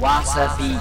[0.00, 0.76] わさび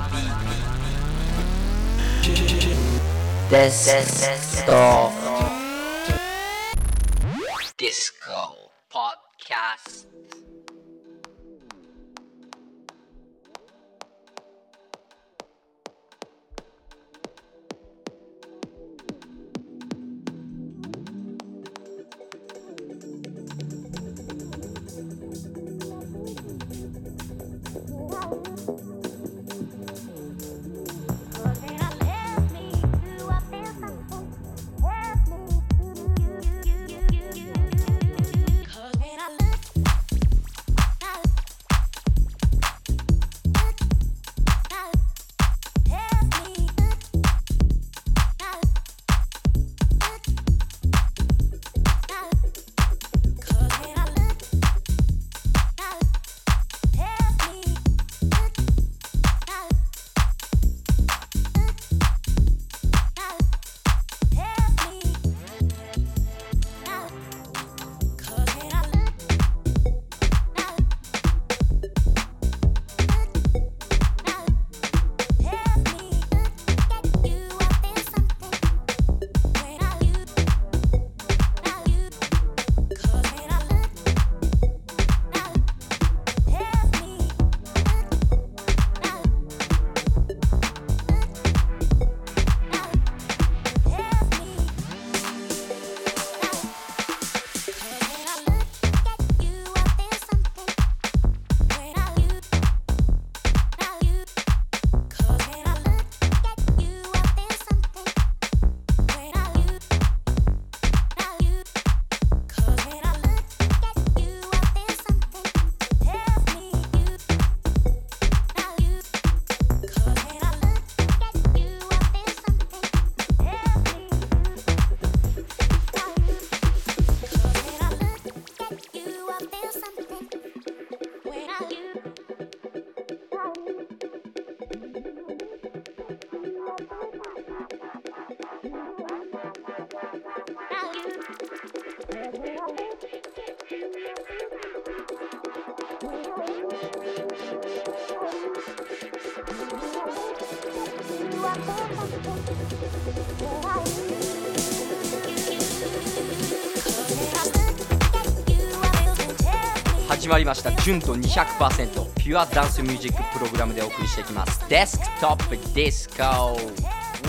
[160.28, 160.74] 始まりました。
[160.82, 164.62] 純度200%ピュアダンスミュージックプログラムでお送りしていきます。
[164.68, 166.22] デスクトップディスコ。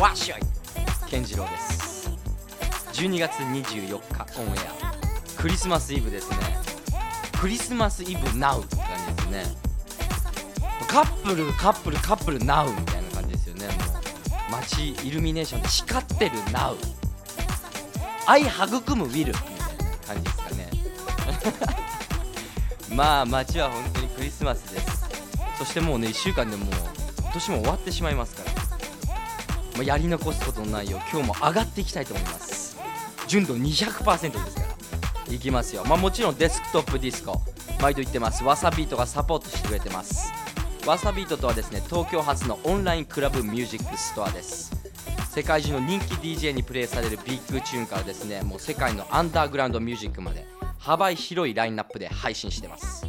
[0.02, 0.40] わっしょい。
[1.08, 2.10] 健次郎です。
[2.94, 4.50] 12月24日オンエ
[4.82, 5.40] ア。
[5.40, 6.38] クリスマスイブですね。
[7.40, 9.44] クリスマスイブナウって感じですね。
[10.88, 13.66] カップルカップルカップルナウみたいな感じですよね。
[13.68, 13.76] もう
[14.50, 16.76] 街イルミネーションで光ってるナウ。
[18.26, 19.34] 愛育むウィル。
[22.98, 25.08] まあ街は本当にクリスマスです。
[25.56, 26.68] そしてもうね1週間でもう
[27.20, 28.52] 今年も終わってしまいますから、
[29.76, 32.76] まあ、やり残すことのないよう今日も上がっていきたいと思います。
[33.28, 34.62] 純度200%ですか
[35.28, 35.32] ら。
[35.32, 35.84] いきますよ。
[35.84, 37.40] まあもちろんデスクトップディスコ。
[37.80, 38.42] 毎度言ってます。
[38.42, 40.32] WASABEATがサポートしてくれてます。
[40.84, 44.72] WASABEATとはですね東京発のオンラインクラブミュージックストアです。
[45.30, 50.57] 世界中の人気 DJ にプレイされるビッグチューンからですねもう世界のアンダーグラウンドミュージックまで。
[50.88, 53.06] 幅広いラインナップで配信してます。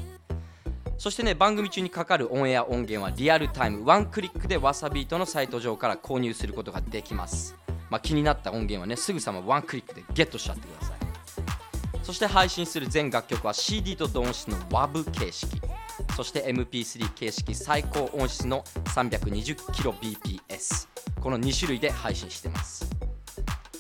[0.98, 7.56] そしてね番組中にかかるオンエア音源はリアルタイムワンクリックで WASABEATのサイト上から購入することができます。
[7.90, 10.98] まあ、気になった音源はねすぐさまワンクリックでゲットしちゃってください。
[12.04, 15.62] そして配信する全楽曲は CD と同音質の WAV 形式。
[16.18, 20.88] そして MP3 形式最高音質の 320kbps
[21.22, 22.90] この2種類で配信してます。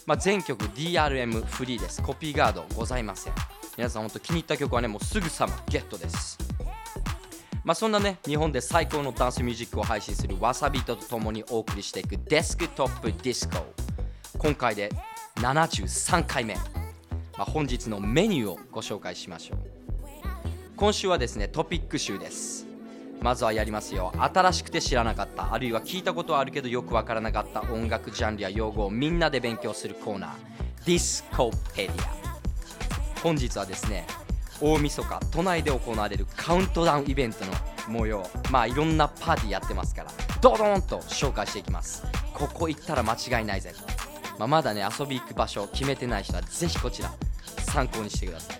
[0.05, 2.01] まあ、全曲 DRM フリーです。
[2.01, 3.58] コピーガードございません。
[3.77, 6.37] 皆さん本当気に入った曲はねもうすぐさまゲットです。
[7.63, 13.65] まあそんなね日本で最高のダンスミュージックを配信するわさびとともにお送りしていくデスクトップディスコ。
[14.37, 14.89] 今回で
[15.35, 16.61] 73回目、ま
[17.39, 19.59] あ、本日のメニューをご紹介しましょう。
[20.75, 22.65] 今週はですねトピック集です。
[23.21, 24.13] まずはやりますよ。
[24.17, 25.53] 新しくて知らなかった。
[25.53, 30.31] あるいは聞いたことはあるけどよくわからなかった音楽ジャンルや用語をみんなで勉強するコーナー。
[30.85, 32.18] ディスコペディア。
[33.21, 34.05] 本日はですね
[34.61, 37.51] 大晦日都内で行われるカウントダウンイベントの
[37.87, 40.11] 模様まあいろんなパーティーやってますから
[40.41, 42.03] ドドーンと紹介していきます。
[42.33, 43.73] ここ行ったら間違いないぜ、
[44.37, 47.11] まあ、まだね遊び行く場所決めてない人はぜひこちら
[47.59, 48.57] 参考にしてください。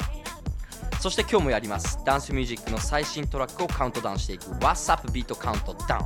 [1.00, 1.98] そして今日もやります。
[2.04, 4.46] ダンスミュージックの最新トラックをカウントダウンしていく。
[4.56, 6.00] What's Up Beat Countdown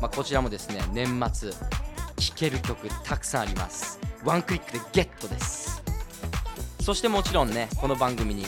[0.00, 4.00] まあ、こちらもですね年末聴ける曲たくさんあります。
[4.24, 5.89] ワンクリックでゲットです。
[6.90, 8.44] そしてもちろんねこの番組に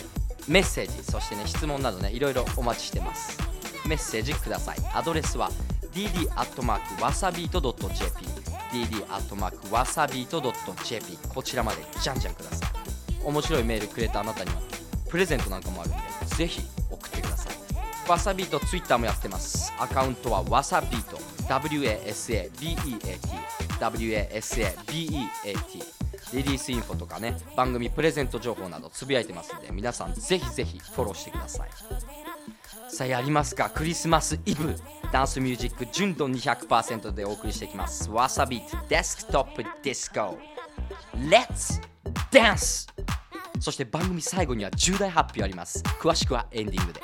[0.49, 3.39] メッセージそしてね質問などねいろいろお待ちしてます。
[3.87, 4.79] メッセージください。
[4.93, 5.49] アドレスは
[5.93, 8.27] dd.wasabeat.jp
[8.73, 12.71] dd.wasabeat.jp こちらまでじゃんじゃんください。
[13.25, 14.57] 面白いメールくれたあなたには
[15.09, 15.99] プレゼントなんかもあるんで
[16.35, 17.53] ぜひ送ってください。
[18.11, 19.73] WASABEATツイッターもやってます。
[19.79, 21.17] アカウントは WASABEAT
[21.47, 23.21] WASABEAT
[23.79, 26.02] WASABEAT
[26.37, 31.71] リリースインフォとかね番組プレゼント情報などつぶやいてますので皆さんぜひぜひフォローしてください。
[32.89, 33.71] さあやりますか。
[33.71, 34.77] クリスマスイブ。
[35.13, 38.11] ダンスミュージック純度200%でお送りしていきます。
[38.11, 40.39] WASABEATデスクトップディスコ。
[41.17, 41.81] Let's
[42.31, 42.89] Dance
[43.61, 45.83] そして番組最後には重大発表あります。
[46.01, 47.01] 詳しくはエンディングで。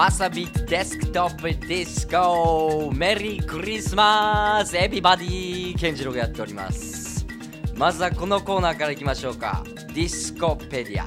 [0.00, 7.26] WASABEATデスクトップディスコ Merry Christmas everybody ケンジロがやっております
[7.74, 9.62] まずはこのコーナーからいきましょうか。
[9.88, 11.02] ディスコペディ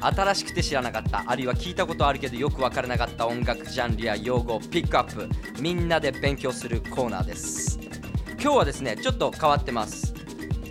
[0.00, 1.24] ア新しくて知らなかった。
[1.26, 5.28] あるいは聞いたことあるけどよくわからなかった音楽ジャンルや用語をピックアップ
[5.60, 7.80] みんなで勉強するコーナーです。
[8.40, 10.14] 今日はですねちょっと変わってます。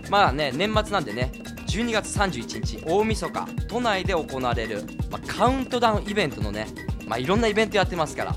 [0.09, 1.33] まあね年末なんでね
[1.67, 6.67] 12月31日大晦日都内で行われる、まあ、カウントダウンイベントのね
[7.11, 8.33] まあ、いろんなイベントやってますから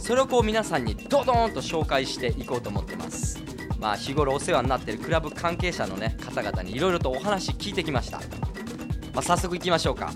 [0.00, 3.40] それをこう皆さんにドドーンと紹介していこうと思ってます。
[3.78, 10.12] まあ日頃お世話になっているクラブ関係者のね方々にいろいろとお話聞いてきました、まあ、早速いきましょうか。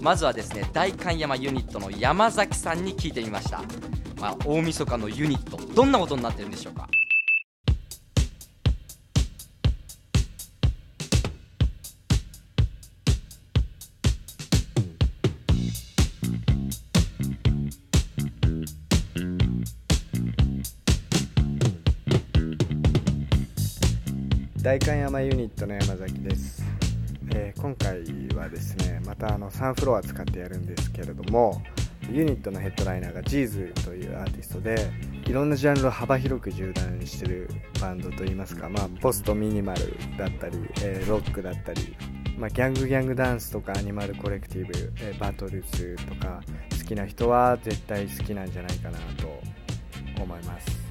[0.00, 3.62] まずはですね代官山ユニットの山崎さんに聞いてみました、
[4.20, 6.88] まあ、大晦日のユニットどんなことになってるんでしょうか？
[24.62, 26.62] 代官山ユニットの山崎です、
[27.34, 27.98] えー、今回
[28.36, 31.60] はですねまたあの3フロア使ってやるんですけれども
[32.08, 34.88] ユニットのヘッドライナーがジーズというアーティストで
[35.26, 37.50] いろんなジャンルを幅広く縦断してる
[37.80, 41.96] バンドといいますか、まあ、ポストミニマルだったり、えー、ロックだったり、
[42.38, 46.40] まあ、ギャングギャングダンスとかアニマルコレクティブ、えー、バトルズとか
[46.78, 49.40] 好きな人は絶対好きなんじゃないかなと
[50.22, 50.81] 思います。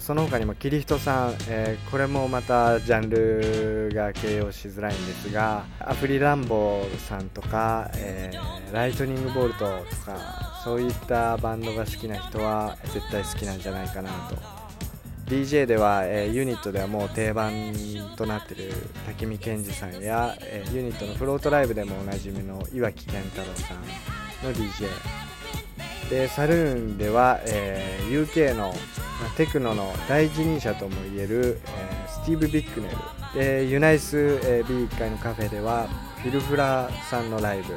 [0.00, 9.58] その他にもキリヒトさん、えー、これもまたジャンルが形容しづらいんですがアフリランボーさんとか、えー、ライトニングボルト
[9.90, 14.58] とかそういったバンドが好きな人は絶対好きなんじゃないかなと。
[15.28, 17.52] DJ では、えー、ユニットではもう定番
[18.16, 18.72] となっている
[19.06, 23.76] 滝見健二さんや、えユニットのフロートライブでもおなじみの岩城健太郎さん
[24.42, 25.27] の DJ
[26.10, 28.72] でサルーンでは、えー、UK の
[29.36, 32.96] テクノの第一人者ともいえる、えー、スティーブ・ビックネル。
[33.34, 35.86] でユナイス、えー、B1 階のカフェでは
[36.22, 37.74] フィルフラーさんのライブ。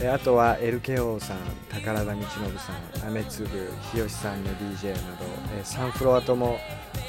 [0.00, 1.38] であとは LKO さん
[1.70, 3.48] 宝田道信さん雨粒
[3.92, 5.24] 日吉さんの DJ など、
[5.56, 6.58] えー、3フロアとも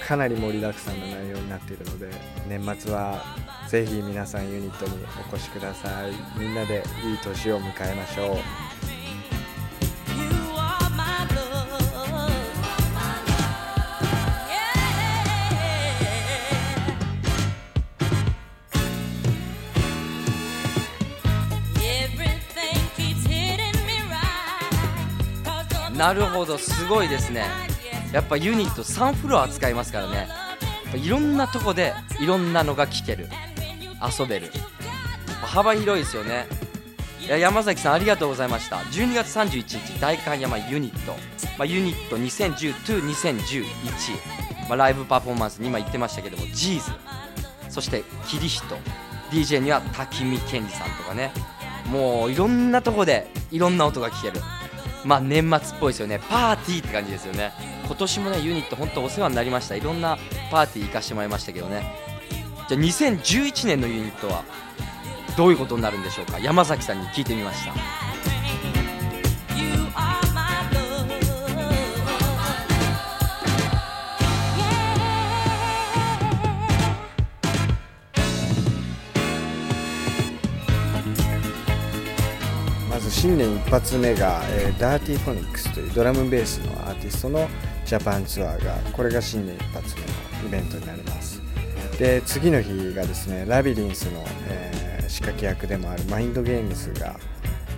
[0.08, 2.10] かなり盛りだくさんの内容になっているので
[2.48, 3.22] 年末は
[3.68, 4.94] ぜひ皆さんユニットに
[5.32, 6.14] お越しください。
[6.40, 8.67] みんなでいい年を迎えましょう。
[25.98, 27.46] なるほどすごいですね。
[28.14, 30.28] やっぱユニット3フロア使いますからね。
[30.96, 33.28] いろんなとこでいろんなのが聴ける。
[34.20, 34.52] 遊べる。
[35.42, 36.46] 幅広いですよね。
[37.20, 38.78] いや山崎さんありがとうございました。
[38.78, 41.14] 12月31日代官山ユニット、
[41.58, 43.64] まあ、ユニット2010-2011、
[44.70, 46.92] まあ、ライブパフォーマンスに今言ってましたけどもジーズ。
[47.70, 48.78] そしてキリヒト。
[49.32, 51.34] DJ には滝見健二さんとかね。
[51.88, 54.40] もういろんなとこでいろんな音が聴ける。
[55.08, 56.20] まあ年末っぽいですよね。
[56.30, 57.54] パーティーって感じですよね。
[57.86, 59.76] 今年もねユニット本当お世話になりました。
[59.76, 60.18] いろんな
[60.52, 61.96] パーティー行かしてもらいましたけどね。
[62.68, 64.44] じゃあ2011年のユニットは
[65.38, 66.40] どういうことになるんでしょうか？
[66.40, 67.74] 山崎さんに聞いてみました。
[83.20, 87.50] 新年一発目が、えー、ダーティーフォニックスというドラムベースのアーティストの
[87.84, 90.02] ジャパンツアーがこれが新年一発目
[90.44, 91.42] のイベントになります。
[91.98, 97.16] で次の日がですねラビリンスの、えー、仕掛け役でもあるマインドゲームズが、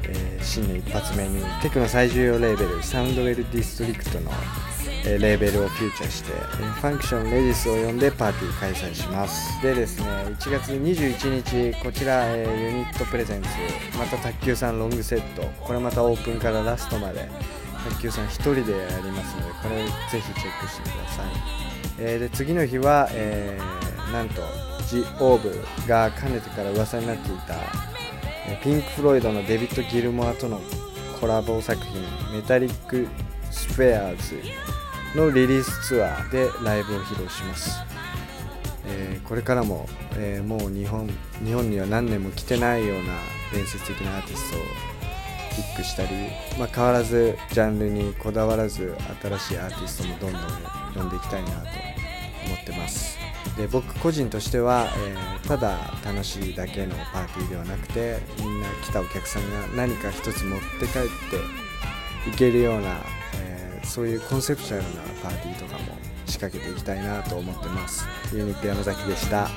[0.04, 4.32] えー、新年一発目にテクノ最重要レーベルサンドウェルディストリクトの
[5.06, 9.62] えレーベルをフューチャーして、えファンクションレジスを呼んでパーティー開催します。
[9.62, 13.50] でですね1月21日こちら、えユニット presents
[13.98, 15.44] また卓球さんロングセット。
[15.62, 17.30] これまたオープンからラストまで
[17.90, 21.26] 卓球さん1人でやりますのでこれぜひチェックしてください、
[22.00, 24.42] えー、で次の日は、えー、なんと
[24.88, 27.56] ジ・オーブがかねてから噂になっていた
[28.64, 30.60] ピンク・フロイドのデビッド・ギルモアとの
[31.20, 32.02] コラボ作品
[32.34, 33.08] メタリック・
[33.52, 34.79] スフェアーズ。
[35.16, 37.80] のリリースツアーでライブを披露します、
[38.86, 41.10] えー、これからも、えー、もう日本
[41.44, 43.14] 日本には何年も来てないような
[43.52, 44.62] 伝説的なアーティストを
[45.56, 46.10] ピックしたり、
[46.60, 50.42] まあ、変わらずジャンルにこだわらず新しいアーティストもどんどん
[50.96, 51.56] 呼んでいきたいなと
[52.46, 53.18] 思ってます。
[53.58, 61.02] で僕個人としては、えー、ただ楽しいだけのパーティーではなくてみんな来たお客さんが何か一つ持って帰っ
[62.24, 63.00] ていけるような
[63.84, 68.08] そういうコンセプチュアルなパーティーとかも仕掛けていきたいなと思ってます。
[68.34, 69.50] ユニット山崎でした。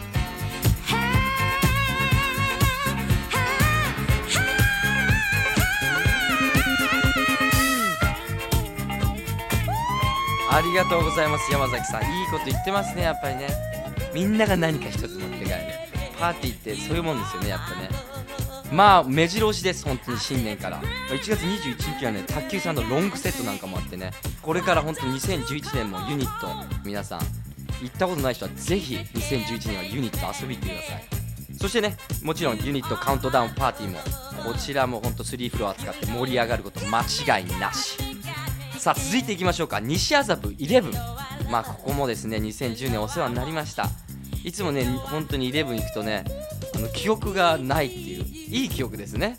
[10.50, 12.02] ありがとうございます山崎さん。
[12.02, 13.48] いいこと言ってますねやっぱりね。
[14.14, 15.56] みんなが何か一つ持って帰る。
[16.18, 18.01] パーティーってそういうもんですよねやっぱね。
[18.72, 20.80] まあ目白押しです本当に新年から。
[21.10, 24.12] 1月21日はね卓球さんのロングセットなんかもあってね。
[24.40, 26.48] これから本当2011年もユニット
[26.84, 27.20] 皆さん
[27.82, 31.04] 行ったことない人はぜひ2011年はユニット遊びに行ってください。
[31.58, 33.98] そしてねもちろんユニットカウントダウンパーティーも
[34.42, 37.98] こちらも本当3フロア使って盛り上がること間違いなし。
[38.78, 39.80] さあ続いていきましょうか。
[39.80, 43.90] 西麻布11まあここもですね2010年お世話になりました。
[44.42, 46.24] いつもね本当に11行くとね
[46.74, 48.11] あの記憶がないっていう。
[48.52, 49.38] いい記憶ですね。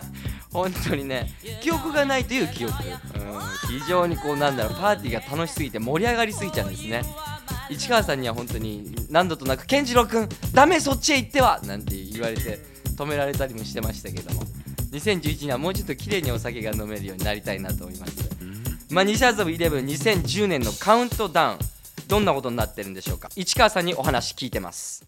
[0.52, 1.32] 本当にね。
[1.60, 4.80] 記憶がないという記憶、うん、非常にこうなんだろう。
[4.80, 7.02] パーティーが楽しすぎて盛り上がりすぎちゃうんですね。
[7.68, 12.58] 市川さんには本当に何度となく「健次郎君ダメそっちへ行っては!」なんて言われて
[12.96, 14.42] 止められたりもしてましたけども。
[14.92, 18.12] 2011年はもうちょっと綺麗にお酒が飲めるようになりたいなと思います
[18.90, 21.58] まあ、西麻布112010年のカウントダウン
[22.06, 23.28] どんなことになってるんでしょうか。
[23.34, 25.02] 市川さんにお話聞いてます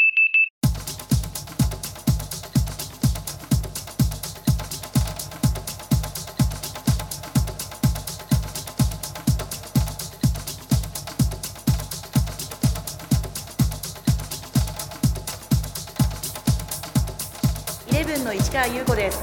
[18.57, 19.23] 市川優子です、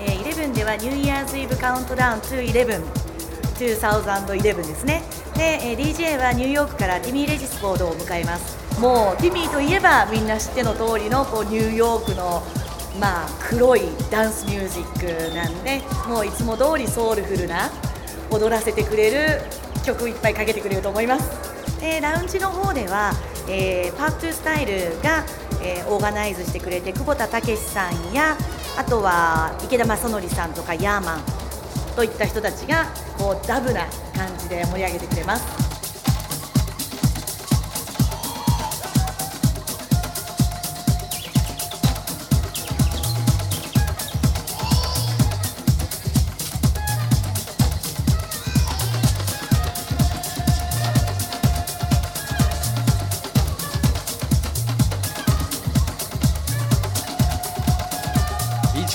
[0.00, 2.82] えー、イレブンではニューイヤーズイブカウントダウン2 11
[3.60, 5.02] 2011ですね。
[5.36, 8.80] で、えー、DJ はニューヨークからティミー・レジスボードを迎えます。
[8.80, 12.42] もうティミーといえばみんな知っての通りのこうニューヨークの
[12.98, 17.70] まあ黒いダンスミュージックなんでもういつも通りソウルフルな
[18.30, 19.42] 踊らせてくれる
[19.84, 21.30] 曲いっぱいかけてくれると思います。
[21.82, 23.12] でラウンジの方では、
[23.46, 25.26] えー、パークトゥースタイルが、
[25.62, 28.38] えー、オーガナイズしてくれて久保田武さんや
[28.76, 31.20] あとは池田正則さんとかヤーマン
[31.94, 32.86] といった人たちが
[33.18, 35.69] こうダブな感じで盛り上げてくれます。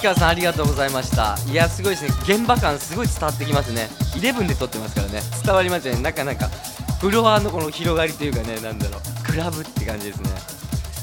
[0.06, 1.36] 川さんありがとうございました。
[1.52, 2.10] いやすごいですね。
[2.24, 3.90] 現場感すごい伝わってきますね。
[4.14, 5.22] 11で撮ってますからね。
[5.44, 6.02] 伝わりますよね。
[6.02, 6.48] なかなか。
[7.02, 9.02] フロアのこの広がりというかねなんだろう。
[9.24, 10.30] クラブって感じですね。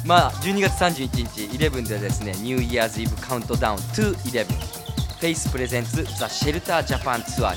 [0.07, 7.57] まあ12月31日11ではでですね New Year's Eve Countdown to 11フェイス presents ザ・シェルター・ジャパンツアー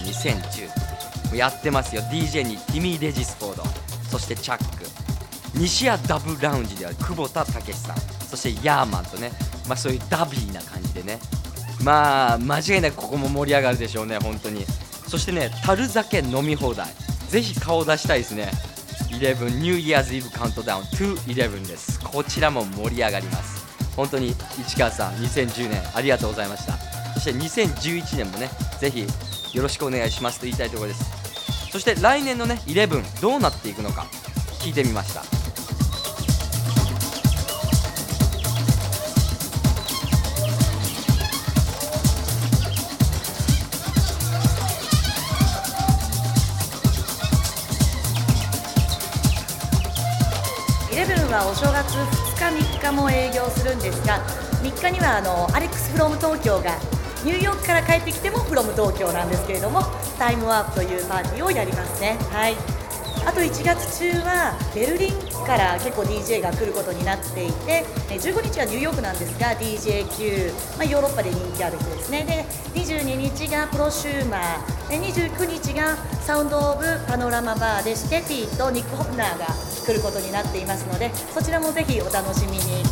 [1.32, 3.64] 2010やってますよ DJ にティミー・レジスフォード。
[4.10, 4.86] そしてチャック。
[5.56, 7.98] 西谷ダブラウンジでは久保田武さん。
[8.28, 9.32] そしてヤーマンとね、
[9.68, 11.20] まあ、そういうダビーな感じでね。
[11.84, 14.66] まあ間違いなくここも盛り上がるでしょうね本当に。
[15.08, 16.88] そしてね樽酒飲み放題。
[17.30, 18.50] ぜひ顔を出したいですね。
[19.12, 22.00] 11ニューイヤーズイブカウントダウン211です。
[22.00, 23.66] こちらも盛り上がります。
[23.96, 24.36] 本当に
[24.68, 26.74] 市川さん2010年ありがとうございました。
[27.14, 28.50] そして2011年もね
[28.80, 29.06] ぜひ
[29.56, 31.06] よろしくお願いしますと言いたいところです。
[31.72, 34.06] そして来年のね11どうなっていくのか
[34.60, 35.35] 聞いてみました。
[51.36, 54.24] はお正月2日3日も営業するんですが
[54.64, 56.72] 3日にはあのアレックス・フロム東京が
[57.26, 59.82] ニューヨークから帰ってきてもフロム東京なんですけれども
[60.18, 62.18] タイムワープというパーティーをやりますね。
[62.32, 62.56] はい。
[63.26, 65.14] あと1月中はベルリン
[65.48, 72.24] から結構 DJ が来ることになっていて15日はニューヨークなんですが DJQ、まあ、ヨーロッパで人気ある人ですね。
[72.24, 72.46] で
[72.80, 82.84] 22日がプロシューマーで29日がサウンド・オブ・パノラマバーでシテティとニック・ホプナーが来ることになっていますのでそちらもぜひお楽しみに。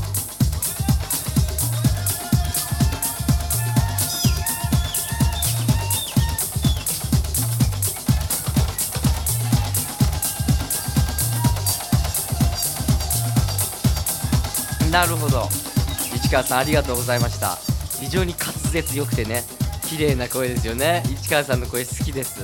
[14.91, 15.49] なるほど。
[16.15, 17.57] 市川さんありがとうございました。
[17.99, 19.43] 非常に滑舌よくてね
[19.87, 21.01] 綺麗な声ですよね。
[21.07, 22.41] 市川さんの声好きです。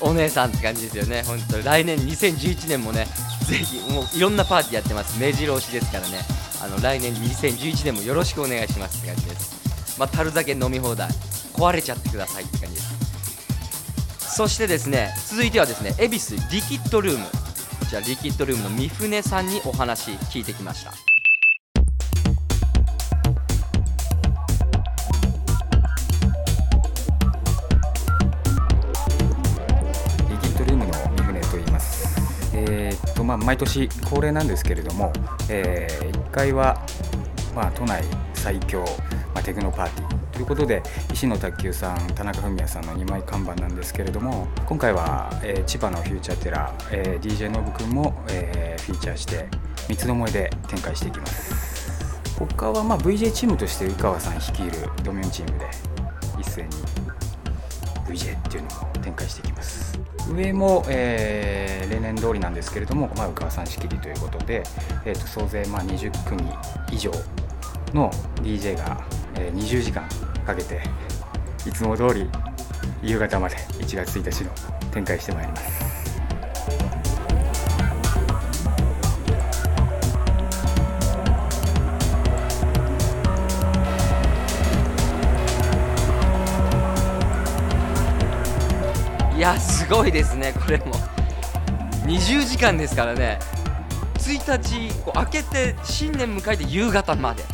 [0.00, 1.22] お姉さんって感じですよね。
[1.24, 3.06] 本当来年2011年もね
[3.44, 5.18] ぜひもういろんなパーティーやってます。
[5.20, 6.20] 目白押しですからね。
[6.62, 9.98] あの来年2011年もよろしくお願いしますって感じです。
[9.98, 11.08] まあ樽酒飲み放題。
[11.54, 14.36] 壊れちゃってくださいって感じです。
[14.36, 17.24] そしてですね続いてはですね恵比寿リキッドルーム。
[17.24, 21.13] こちらリキッドルームの三船さんにお話聞いてきました。
[33.24, 35.12] まあ、毎年恒例なんですけれども、
[35.48, 36.84] え1階は、
[37.54, 38.02] まあ、都内
[38.34, 38.84] 最強
[39.34, 40.82] まあ、テクノパーティーということで
[41.12, 49.48] 石野卓球さん田中文也さんの2枚看板なんですけれども今回は、えー、千葉のフューチャーテラー、えー、DJ ノブくんも、えー、フィーチャーして
[49.88, 51.54] 三つどもえで展開していきます。
[52.38, 54.72] 他はまあ VJ チームとして宇川さん率いる
[55.04, 55.66] ドミュンチームで
[56.40, 56.68] 一斉に
[58.08, 58.70] VJ っていうのを
[59.02, 60.03] 展開していきます。
[60.28, 64.62] 上も、えー、例年通りなんですけれども、まあ、宇川さん仕切りということで、
[65.04, 66.42] えー、と総勢まあ20組
[66.92, 67.10] 以上
[67.92, 68.10] の
[68.42, 69.04] DJ が、
[69.36, 70.08] えー、20時間
[70.46, 70.80] かけて
[71.66, 72.28] いつも通り
[73.02, 74.50] 夕方まで1月1日の
[74.90, 76.13] 展開してまいります。
[89.44, 90.94] やすごいですねこれも。
[92.06, 93.38] 20時間ですからね。
[94.14, 97.44] 1日こう開けて新年迎えて夕方まで。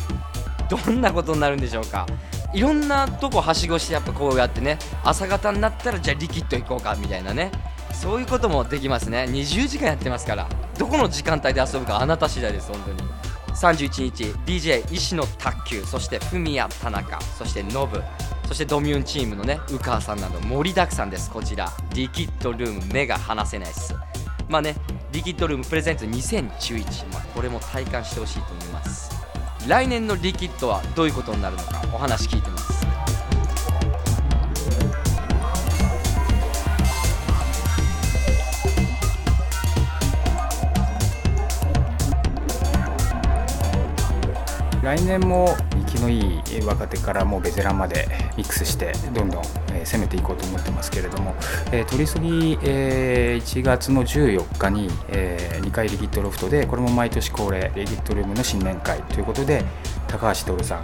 [0.69, 2.07] どんなことになるんでしょうか。
[2.53, 7.51] いろんなとこはしごしてやっぱこうやってね朝方になったらじゃあリキッド行こうかみたいなね。
[7.93, 9.27] そういうこともできますね。
[9.29, 10.47] 20時間やってますから。
[10.77, 13.20] どこの時間帯で遊ぶかあなた次第です本当に。
[13.61, 18.01] 31日 DJ 石野卓球そしてフミヤ田中そしてノブ
[18.47, 21.31] そしてドミューンチームのね宇川さんなど盛りだくさんです。
[21.31, 23.95] こちらリキッドルーム目が離せないっす。
[24.49, 24.75] まあね
[25.13, 29.11] リキッドルームプレゼント2011、まあ、これも体感してほしいと思います。
[29.69, 32.80] 来年のリキッドはどういうことになるのかお話聞いてます。
[44.83, 49.43] 来年も生きのいい若手からもうベテランまでミックスしてどんどん、
[49.85, 51.35] 攻めていこうと思ってますけれども、
[51.71, 59.63] えー、取り急ぎ、えー、1月の14日に、えー、2階リキッドロフトでこれも毎年恒例リキッドルームの新年会ということで
[60.07, 60.81] 高橋徹さん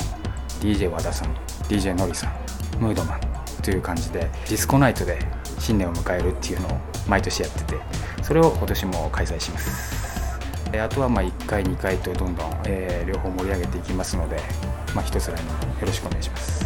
[0.62, 1.34] DJ 和田さん
[1.64, 2.34] DJ のりさん
[2.80, 3.22] ムードマン
[3.64, 5.20] という感じでディスコナイトで
[5.58, 7.76] 新年を迎えるっていうのを毎年やってて
[8.22, 10.07] それを今年も開催します。
[10.76, 14.38] あとはまあ1回2回とどんどん、えー、両方盛り上げていきますので、
[14.94, 15.46] まあ、一つ来年
[15.80, 16.66] よろしくお願いします。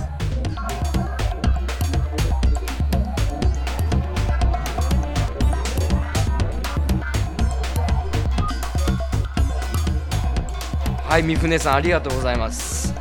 [11.07, 12.93] はい三船さんありがとうございます。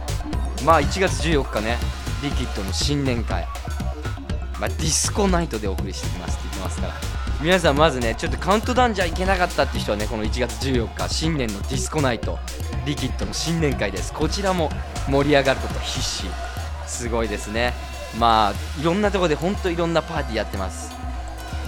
[0.65, 1.77] まあ1月14日ね
[2.23, 3.47] リキッドの新年会、
[4.61, 7.20] まあ、ディスコナイトでお送りしてきますって言ってますから。
[7.43, 12.39] 皆さんまずねちょっとカウントダウンじゃいけなかったって人はねこの1月14日新年のディスコナイト
[12.85, 14.13] リキッドの新年会です。
[14.13, 14.71] こちらも
[15.09, 16.27] 盛り上がること必至。
[16.87, 17.73] すごいですね。
[18.19, 20.93] まあいろんなところで本当いろんなパーティーやってます。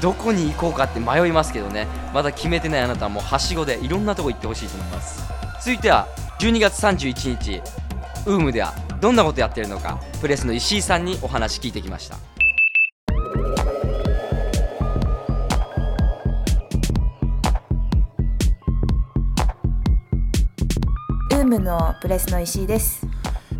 [0.03, 1.87] どこに行こうかって迷いますけどね。
[2.13, 5.23] まだ決めてないあなたはもうはしごでいろんなとこ行ってほしいと思います。
[5.61, 6.07] 続いては
[6.39, 7.63] 12月31日
[8.27, 12.32] ウームではどんなことやってるのかプレスの石井さんにお話聞いてきました。
[21.53, 23.07] ムのプレスの石井です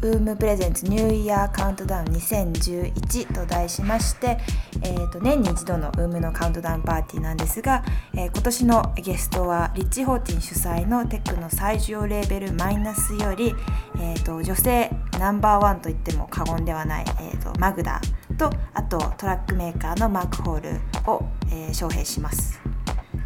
[0.01, 4.39] ウームプレゼンツニューイヤーカウントダウン2011と題しまして、
[4.83, 13.55] えー、と年に一度のウームのカウントダウンパーティーなんですが、えー今年のゲストはリッチ・ホーティン主催のテックの最上レーベルマイナスより、
[13.97, 18.01] えー、と女性ナンバーワンと言っても過言ではない、えー、とマグダ
[18.39, 20.71] とあとトラックメーカーのマークホール
[21.11, 22.61] を、えー招聘します。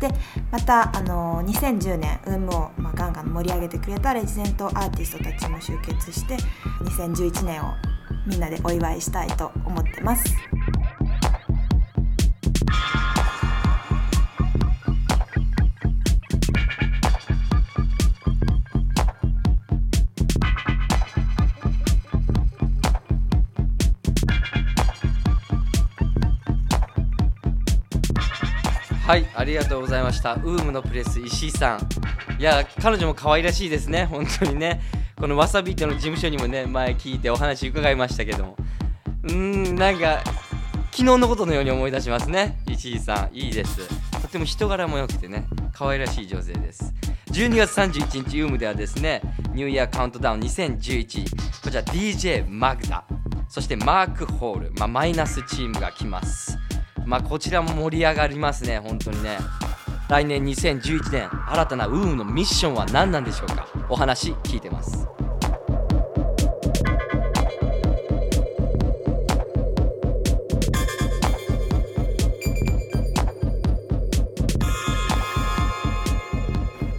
[0.00, 0.08] で
[0.50, 6.36] またあの2010年ウームを、まあ、ガンガン盛り上げてくれたレジデントアーティストたちも集結して
[6.84, 7.74] 2011年を
[8.26, 10.24] みんなでお祝いしたいと思ってます。
[29.06, 30.34] はいありがとうございました。
[30.34, 32.40] ウームのプレス石井さん。
[32.40, 34.06] いや彼女も可愛らしいですね。
[34.06, 34.80] 本当にね。
[35.14, 38.56] このわさびートの事務所にもね前聞いてお話伺いましたけども。
[39.22, 40.24] うーんなんか
[40.90, 42.58] 昨日のことのように思い出しますね。
[42.68, 43.88] 石井さんいいです。
[44.20, 46.92] とても人柄も良くてね可愛らしい女性です。
[47.26, 53.04] 12月31日ウームではですねニューイヤーカウントダウン2011こちら DJ マグダ。
[53.48, 56.58] そしてマークホール、まあ、マイナスチームが来ます。
[57.06, 59.38] まあこちらも盛り上がりますね本当にね。
[60.08, 63.66] 来年2011年新たなウーのミッションは何なんでしょうか。
[63.88, 65.08] お話聞いてます。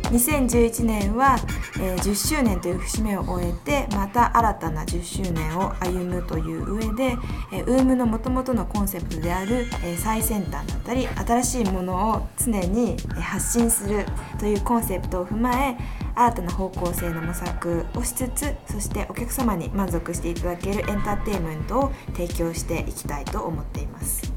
[0.10, 1.38] 2011年は、
[1.80, 7.18] えー、10周年という節目を終えてまた新たな10周年を歩むという上で、
[7.52, 14.06] えー、ウームのもともとのコンセプトである、えー、最先端だったり新しいものを常に発信する
[14.40, 15.78] というコンセプトを踏まえ
[16.16, 24.34] 新たな方向性の模索をしつつそしてお客様に満足していただけるエンターテインメントを提供していきたいと思っています。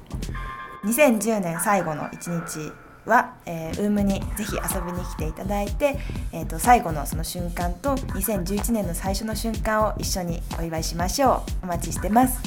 [0.85, 2.73] 2010年最後の1日。
[3.07, 5.99] は、えー、ウームにぜひ遊びに来ていただいて、
[6.33, 11.65] えーと、最後のその瞬間と2011年の最初の瞬間を一緒にお祝いしましょう。
[11.65, 12.41] お待ちしてます。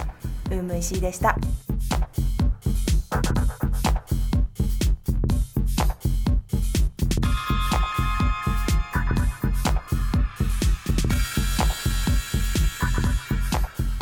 [0.51, 1.37] ウーム石井でした。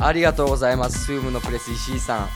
[0.04, 1.06] ありがとうございます。
[1.06, 2.30] スームのプレス石井さん。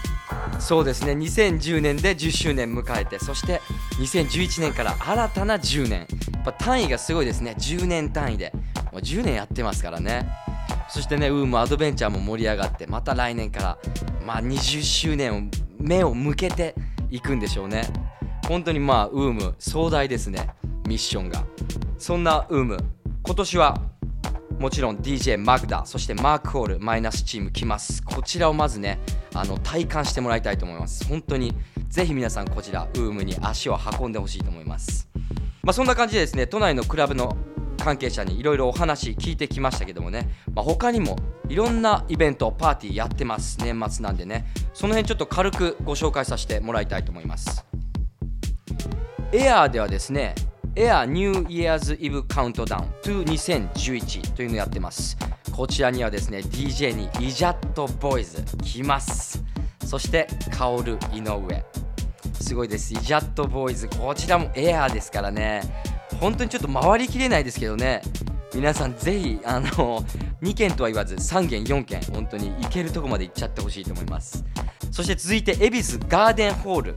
[0.62, 1.14] そうですね。
[1.14, 3.60] 2010年で10周年迎えてそして
[4.00, 6.00] 2011年から新たな10年。
[6.00, 6.06] や
[6.42, 7.56] っぱ単位がすごいですね。
[7.58, 8.52] 10年単位で。
[8.92, 10.28] もう10年やってますからね。
[10.90, 13.78] そしてねウームアドベンチャーも盛り上がってまた来年から
[14.26, 15.42] まあ20周年を
[15.80, 16.76] 目を向けて
[17.10, 17.84] いくんでしょうね。
[18.48, 20.50] 本当にまあウーム壮大ですね。
[20.88, 21.44] ミッションが。
[21.98, 22.78] そんなウーム
[23.24, 23.82] 今年は
[24.60, 28.02] もちろん DJ マグダそしてマークホールマイナスチーム来ます。
[28.04, 29.00] こちらをまずね
[29.34, 31.06] あの体感してもらいたいと思います。
[31.06, 31.54] 本当に
[31.90, 35.10] ぜひ皆さんこちらウームに足を運んでほしいと思います。
[35.62, 37.36] まあ、そんな感じでですね都内のクラブの
[37.78, 41.18] 関係者にいろいろお話聞いてきましたけどもね、まあ、他にも
[41.50, 43.60] いろんなイベントパーティーやってます。
[43.60, 44.46] 年末なんでね。
[44.74, 47.66] その辺ちょっと軽くご紹介させてもらいたいと思います。
[49.32, 50.34] エアーではですね
[50.78, 53.24] エアニューイヤーズイブカウントダウン2
[53.74, 55.18] 2011というのをやってます。
[55.56, 59.42] こちらにはですね DJ にイジャットボーイズ来ます。
[59.86, 61.64] そしてカオル井上。
[62.34, 62.94] すごいです。
[62.94, 65.62] イジャットボーイズこちらもエアーですからね。
[66.20, 68.02] 本当にちょっと回りきれないですけどね。
[68.54, 70.04] 皆さんぜひあの
[70.42, 74.44] 2件とは言わず3件4件本当に行けるとこまで行っちゃってほしいと思います。
[74.92, 76.96] そして続いて恵比寿ガーデンホール。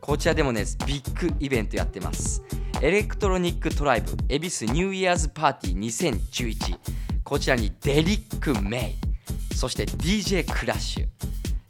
[0.00, 2.42] こちらでもねビッグイベントやってます。
[2.82, 8.96] エレクトロニックトライブ恵比寿 New Year's Party 2011こちらにデリック・メ
[9.50, 9.54] イ。
[9.54, 11.06] そして DJ クラッシュ。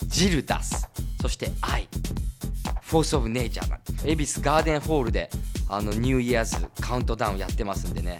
[0.06, 0.88] ジルダス。
[1.20, 1.88] そしてアイ。
[2.80, 5.28] フォース・オブ・ネイチャーが恵比寿ガーデンホールで
[5.68, 8.18] あの New Year's Countdown やってますんでね。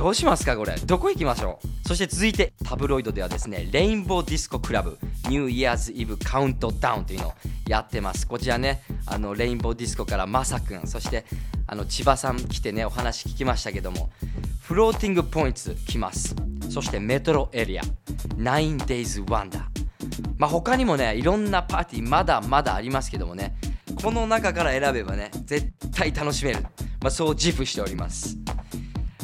[0.00, 0.76] どうしますかこれ。
[0.86, 1.86] どこ行きましょう？
[1.86, 4.96] そして続いてタブロイドではですねレインボーディスコクラブ
[5.28, 7.32] New Year's Eve Countdown というのを
[7.68, 8.26] やってます。
[8.26, 11.26] こちらねあのレインボーディスコからまさくんそして
[11.66, 14.08] あの千葉さん来てねお話聞きましたけども
[14.62, 16.34] フローティングポイント来ます。
[16.70, 17.82] そしてメトロエリア
[18.38, 19.60] Nine Days Wonder
[20.38, 23.54] まあ他にもねいろんなパーティーまだまだありますけどもね
[24.02, 28.38] この中から選べばね絶対楽しめる、まあ、そう自負しております。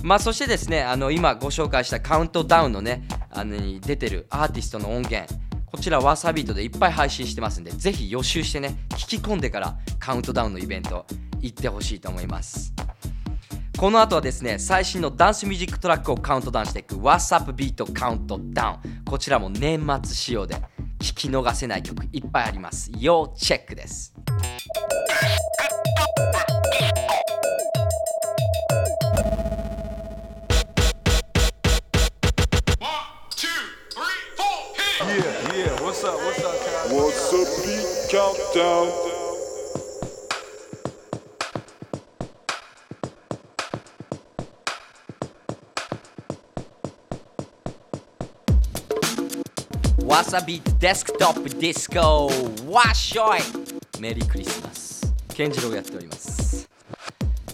[0.03, 5.27] まあそしてですねあの今ご紹介したカウントダウンのねあのに出てるアーティストの音源
[5.67, 11.05] こちらわさビートでいっぱい配信してますんでぜひ予習してね聞き込んでからカウントダウンのイベント
[11.41, 12.73] 行ってほしいと思います。
[13.77, 20.57] この後はですね最新のダンスミュージックトラックをカウントダウンしていく What's Up Beat Countdown こちらも年末仕様で
[20.99, 22.91] 聞き逃せない曲いっぱいあります。
[22.99, 24.15] 要チェックです。
[50.07, 52.31] わさびデスクトップディスコ
[52.73, 53.41] わっしょい
[54.01, 56.69] メリークリスマス健次郎がやっております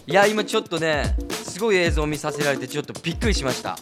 [0.05, 3.77] いや今ちょっとねすごい映像を見させられてちょっとびっくりしました、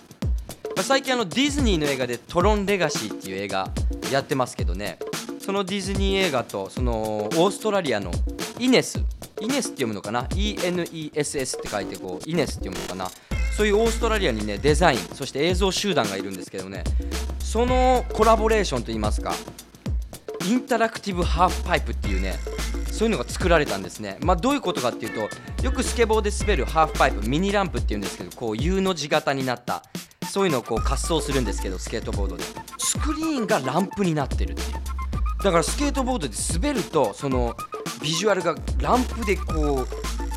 [0.75, 3.69] まあ、最近あのディズニーの映画で「トロンレガシー」っていう映画
[4.11, 4.99] やってますけどね。
[5.39, 8.11] そのディズニー映画とそのオーストラリアの
[8.59, 9.03] イネス。
[9.39, 13.09] イネスって読むのかな？ENESS って書いてこうイネスって読むのかな？
[13.57, 16.83] そういうオーストラリアにねデザインそして映像集団がいるんですけどね。
[17.39, 19.33] そのコラボレーションといいますか
[20.45, 22.39] インタラクティブハーフパイプっていうね
[22.91, 25.29] そういうのが作られたんですね、まあ、どういうことかっていうと
[25.63, 29.83] よくスケボーで滑るハーフパイプミニランプっていうんですけどこう U の字型になった
[30.31, 32.43] そういうのをこう滑走するんですけどスケートボードで。
[32.77, 34.73] スクリーンがランプになってるっていう。
[35.43, 37.55] だからスケートボードで滑るとその
[38.01, 39.85] ビジュアルがランプでこ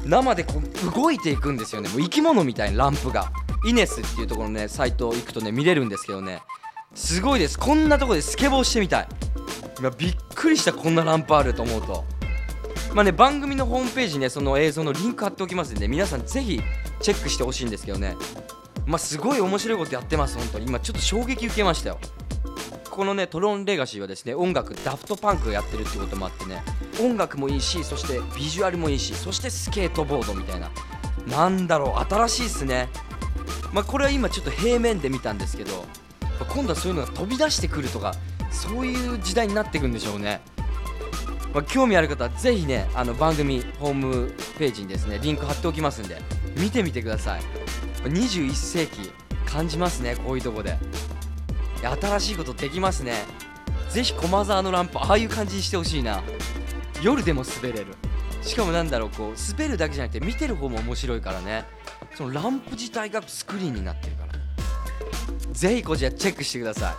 [0.04, 1.88] う生でこう動いていくんですよね。
[1.90, 3.30] もう生き物みたいなランプが。
[3.66, 6.42] イネスっていうところのねサイト行くとね見れるんですけどね。
[6.94, 7.58] すごいです。
[7.58, 9.08] こんなとこでスケボーしてみたい。
[9.78, 12.04] 今びっくりしたこんなランプあると思うと。
[12.92, 16.60] まあね番組のホームページにねその映像のリンク貼っておきますんで皆さんぜひ
[17.00, 18.16] チェックしてほしいんですけどね。
[18.86, 20.66] まあすごい面白いことやってます本当に。
[20.66, 21.98] 今ちょっと衝撃受けましたよ。
[22.90, 26.62] このねトロンレガシーはですね音楽ダフトパンクがやってるってこともあってね
[27.00, 30.70] 音楽もいいしそしてビジュアルもいいしそしてスケートボードみたいな。
[31.26, 32.88] なんだろう新しいっすね。
[33.72, 35.84] まあこれは今ちょっと平面で見たんですけど
[36.48, 38.14] 今度はそういうのが飛び出してくるとか
[38.50, 40.40] そういう時代になってくんでしょうね。
[41.52, 46.20] まあ、興味ある方はぜひねあの番組ホームページにですねリンク貼っておきますんで
[46.56, 47.42] 見てみてください。
[48.04, 49.10] 21世紀
[49.46, 50.78] 感じますねこういうとこで。
[51.82, 53.24] 新しいことできますね。
[53.90, 56.22] ぜひ駒沢のランプああいう感じにしてほしいな。
[57.02, 57.94] 夜でも滑れる。
[58.42, 61.64] しかもなんだろうこう滑るだけじゃなくて見てる方も面白いからね。
[62.14, 64.32] そのランプ自体がスクリーンになってるから。
[65.52, 66.94] ぜひこちらチェックしてください。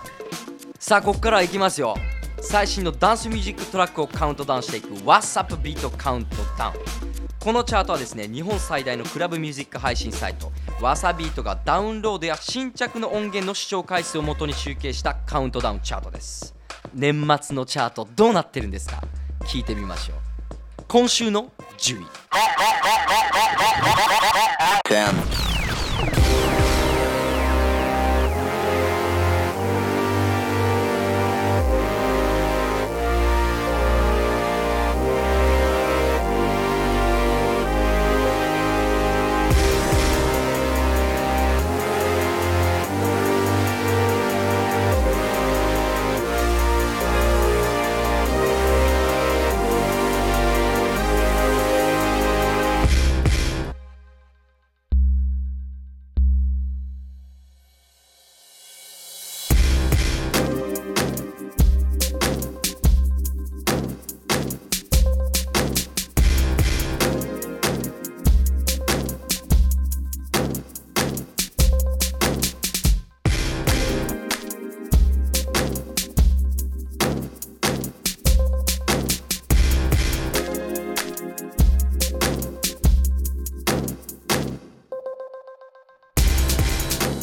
[0.79, 1.95] さあここからはいきますよ。
[2.41, 4.89] 最新のダンスミュージックトラックをカウントダウンしていく。
[4.89, 6.73] WhatsApp ビートカウントダウン。
[7.45, 16.55] このチャートはですね日本最大のクラブミュージック配信サイトわさビートがダウンロードや新着の音源の視聴回数をもとに集計したカウントダウンチャートです。
[16.95, 18.99] 年末のチャートどうなってるんですか？
[19.41, 20.17] 聞いてみましょう。
[20.87, 22.05] 今週の10位。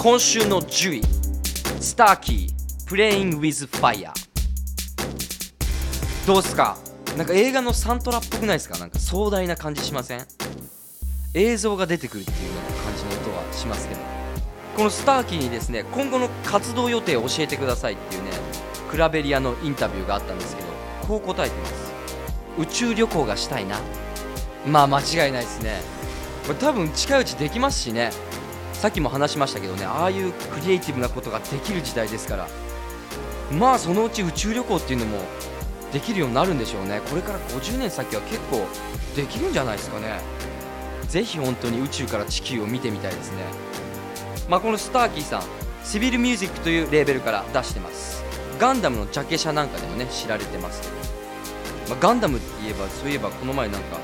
[0.02, 1.02] 今週の10位
[1.80, 2.48] スターキー
[2.88, 4.10] Playing with Fire
[6.26, 6.76] どうっすか？
[7.16, 8.76] なんか映画のサントラっぽくないですか？
[8.78, 10.26] なんか壮大な感じしません？
[11.34, 14.00] 映像が出てくるっていうような感じの音はしますけど。
[14.76, 18.30] このスターキーにですね今後の活動予定を教えてくださいっていうね
[18.90, 20.68] クラベリアのインタビューがあったんですけど
[21.06, 21.92] こう答えてます。
[22.58, 23.78] 宇宙旅行がしたいな。
[24.66, 25.80] まあ間違いないですね。
[26.44, 28.10] これ多分近いうちできますしね。
[28.82, 32.48] さっきも話しましたけどねああいうクリエイティブなことができる時代ですから
[33.56, 35.18] まあそのうち宇宙旅行っていうのも
[35.92, 37.00] できるようになるんでしょうね。
[37.08, 38.66] これから50年先は結構
[39.14, 40.20] できるんじゃないですかね。
[41.06, 43.44] ぜひ本当に宇宙から地球を見てみたいですね。
[44.48, 45.42] まあこのスターキーさん
[45.84, 48.24] シビルミュージックというレーベルから出してます。
[48.58, 50.94] ガンダムのジャケ写なんかでもね知られてますけど、
[51.90, 53.98] まあ、ガンダムって言えばそういえばこの前なんか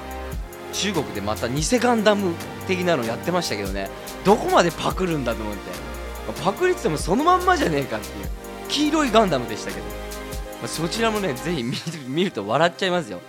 [0.72, 2.34] 中国でまた偽ガンダム
[2.66, 3.88] 的なのやってましたけどね。
[4.24, 5.88] どこまでパクるんだと思って。
[6.44, 8.28] パクリってもそのまんまじゃねえかっていう。
[8.68, 9.92] 黄色いガンダムでしたけど、ま
[10.64, 13.20] あ、そちらもねぜひ見る 見ると笑っちゃいますよ。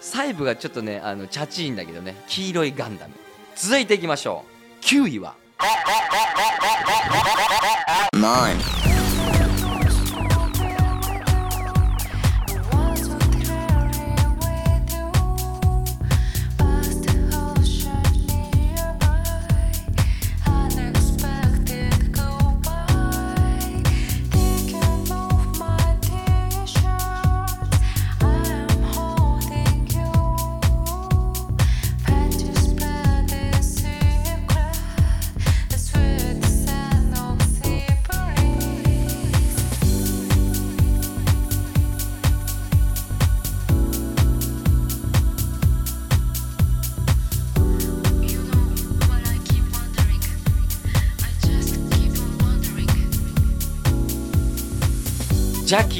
[0.00, 2.16] 細部がちょっとねあのチャチいんだけどね。
[2.26, 3.14] 黄色いガンダム。
[3.54, 4.44] 続いていきましょ
[4.82, 4.84] う。
[4.84, 5.34] 9位は。
[8.14, 8.91] 9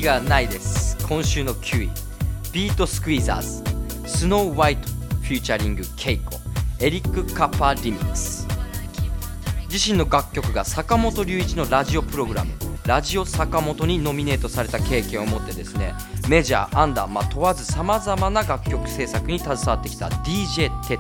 [0.03, 0.97] がないです。
[1.07, 1.91] 今週の9位
[2.53, 4.09] ビートスクイーザーズ。
[4.09, 6.33] Snow White featuring ケイコ
[6.81, 8.49] エリック・カッパリミックス。
[9.71, 12.51] 自身の楽曲が坂本龍一のラジオプログラム。
[12.85, 15.95] ラジオ坂本にノミネートされた経験を持ってですね
[16.29, 20.99] メジャーアンダー、まあ、問わずさまざまな楽曲制作に携わってきた DJ 哲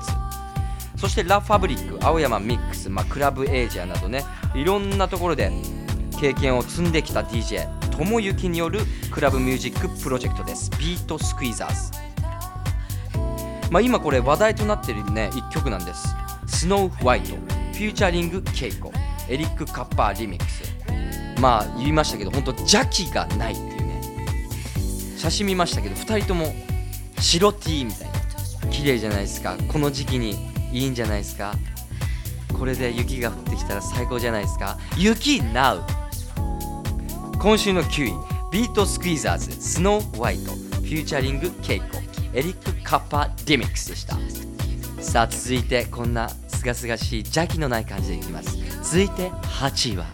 [0.97, 4.23] そしてラ・ファブリック青山ミックス、まあ、クラブエイジアなどね
[4.55, 5.51] いろんなところで
[6.21, 8.81] 経験を積んできた DJ 友幸による
[9.11, 10.71] クラブミュージックプロジェクトです。
[10.79, 11.93] ビートスクイーザーズ。
[13.71, 16.09] まあ今これ話題となっているね1曲なんです。
[16.47, 18.93] Snow White featuring ケイコ
[19.29, 20.63] エリック・カッパーリミックス
[21.41, 24.01] まあ言いましたけど本当邪気がないっていうね。
[25.17, 26.53] 写真見ましたけど2人とも
[27.19, 28.13] 白 T みたいな。
[28.71, 29.57] 綺麗じゃないですか。
[29.69, 31.55] この時期にいいんじゃないですか。
[32.59, 34.79] これで雪が降ってきたら最高じゃないですか。
[34.97, 36.02] 雪 NOW
[37.43, 38.13] 今週の9位
[38.53, 41.87] ビートスクイーザーズ Snow White フィーチャリングケイコ
[42.33, 44.17] エリック・カッパディミックスでした。
[45.03, 48.57] さあ続いてこんなすがすがしい邪気のない感じでいきます。
[48.85, 50.07] 続いて8位は。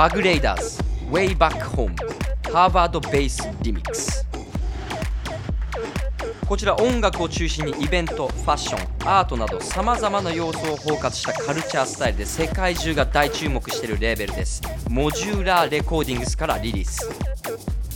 [0.00, 1.94] バグレイダーズ Way Back Home
[2.50, 4.26] ハーバードベースリミックス
[6.48, 14.62] こちら音楽を中心にイベントファッションアートなどさまざまな要素を包括したカルチャースタイルで世界中が大注目しているレーベルです。
[14.88, 17.06] モジュラーレコーディングスからリリース、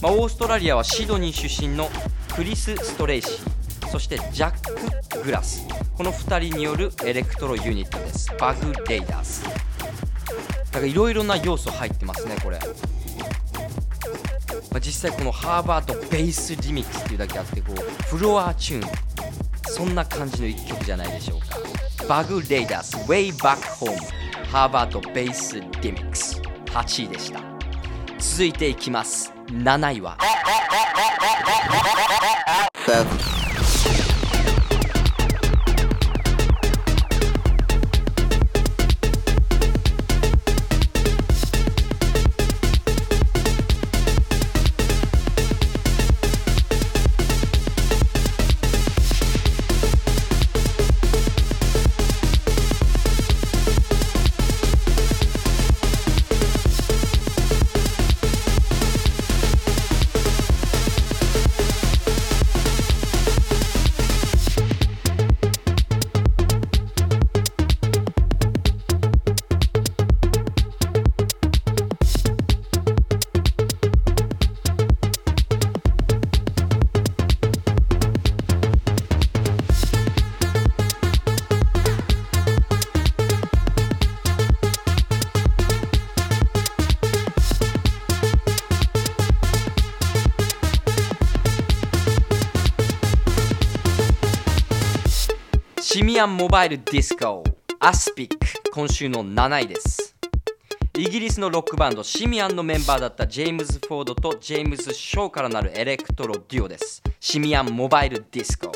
[0.02, 1.88] まあ、オーストラリアはシドニー出身の
[2.36, 5.66] クリス・ストレイシーそしてジャック・グラス。
[5.96, 8.30] この2人によるエレクトロユニットです。
[8.38, 9.63] バグレイダーズ。
[10.74, 12.66] だからいろいろな要素入ってますねこれ、ま
[14.78, 18.90] あ、実際このハーバードベースリミックスっていうだけあってこうフロアチューン。
[19.66, 21.58] そんな感じの一曲じゃないでしょうか。
[22.08, 23.96] バグレイダース Way Back Home
[24.46, 26.40] ハーバードベースリミックス。
[26.66, 27.40] 8位でした。
[28.18, 29.32] 続いていきます。
[29.48, 30.18] 7位は。
[96.14, 97.42] ミアンモバイルディスコ
[97.80, 98.36] Aspic
[98.72, 100.14] 今週の7位です。
[100.96, 107.02] イギリスのロックバンドシミアンのメンバーだったジェームズ・フォードとジェームズ・ショーからなるエレクトロデュオです。
[107.18, 108.70] シミアンモバイルディスコ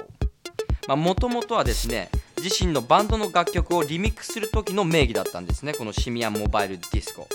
[0.96, 2.10] もともとはですね
[2.42, 7.28] 自身のバンドの楽曲をリミックスする時の名義だったんですねこのシミアンモバイルディスコ、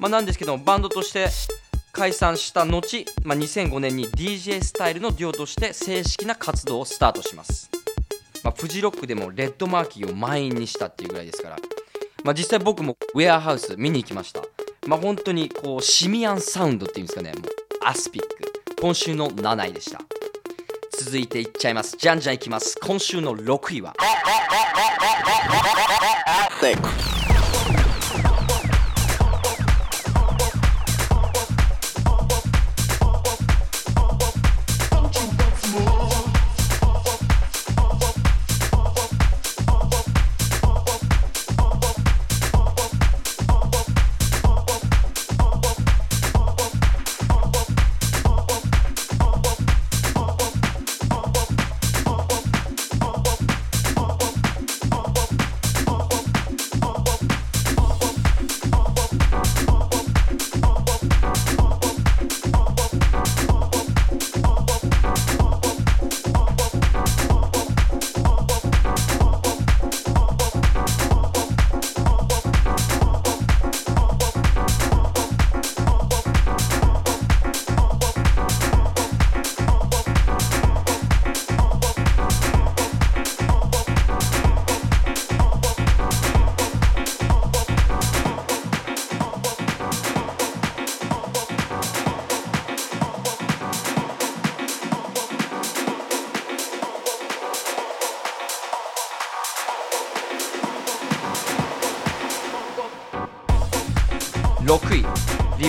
[0.00, 1.28] まあ、なんですけどもバンドとして
[1.92, 7.70] 解散した後、まあ、2005年に DJ スタイルのデュオとして正式な活動をスタートします。
[8.42, 11.56] まあ、フジロックでもレッドマーキーを満員にしたっていうぐらいですから、
[12.24, 14.42] まあ、実際僕もウェアハウス見に行きました。
[14.86, 17.32] まあ本当にこうシミアンサウンドっていうんですかね。
[17.32, 17.42] もう
[17.84, 18.28] アスピック。
[18.80, 20.00] 今週の7位でした。
[20.98, 21.96] 続いていっちゃいます。
[21.98, 22.78] じゃんじゃんいきます。
[22.82, 23.94] 今週の6位は。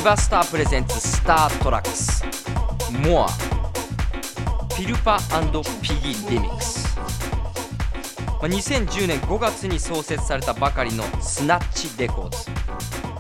[0.02, 2.24] リバスター presents スタートラックス。
[3.08, 3.28] More。
[4.76, 5.20] ピルパ
[5.80, 6.98] ピギリミックス。
[6.98, 7.04] ま
[8.42, 12.50] あ2010年5月に創設されたばかりのスナッチレコーズ。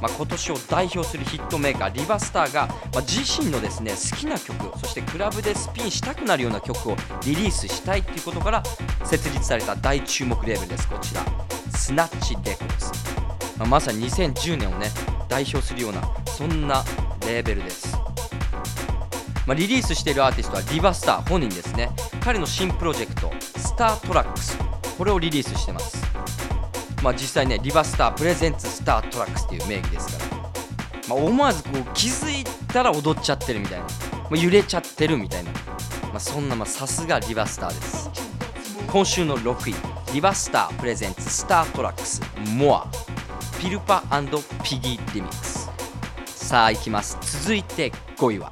[0.01, 8.63] まあ、今年を代表するヒットメーカーリバスターが、まあ、自身のですね好きな曲そしてクラブでスピンしたくなるような曲をリリースしたいということから
[9.03, 10.89] 設立された大注目レーベルです。
[10.89, 11.23] こちら。
[11.77, 14.89] スナッチレコーズ、まあ、まさに2010年をね
[15.29, 16.01] 代表するような
[16.41, 16.83] そんな
[17.27, 17.95] レーベルです。
[19.45, 21.91] まあ、リリースしているアーティストはリバスター本人ですね。
[22.19, 24.57] 彼の新プロジェクトスタートラックス
[24.97, 26.01] これをリリースしてます。
[27.03, 30.41] まあ、実際ねリバスター presents スタートラックスっていう名義ですから、
[31.09, 38.09] まあ、思わずこう気づいたら踊っちゃってるみたいな、まあ、揺れちゃってるみたいな、まあ、そんなさすがリバスターです。
[38.87, 39.75] 今週の6位
[40.15, 42.19] リバスター presents スタートラックス
[42.55, 42.87] モア。
[43.59, 44.01] ピルパ
[44.63, 45.50] ピギーリミックス
[46.51, 47.17] さあいきます。
[47.45, 48.51] 続いて5位は。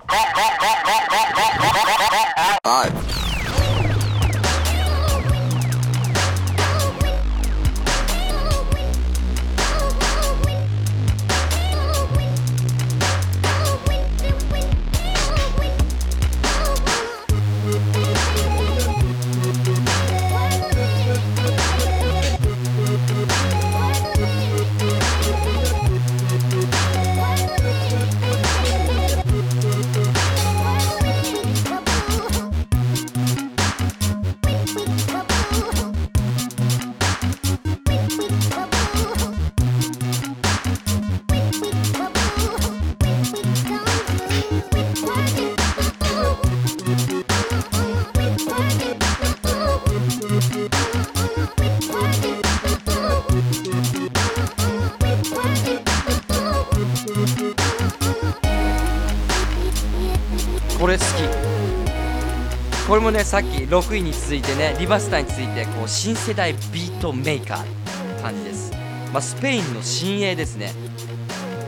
[63.00, 68.74] これもねさっき6位に続いてねリバスターについてこう新世代ビートメーカーって感じです、
[69.14, 70.74] まあ、スペインの新鋭ですね。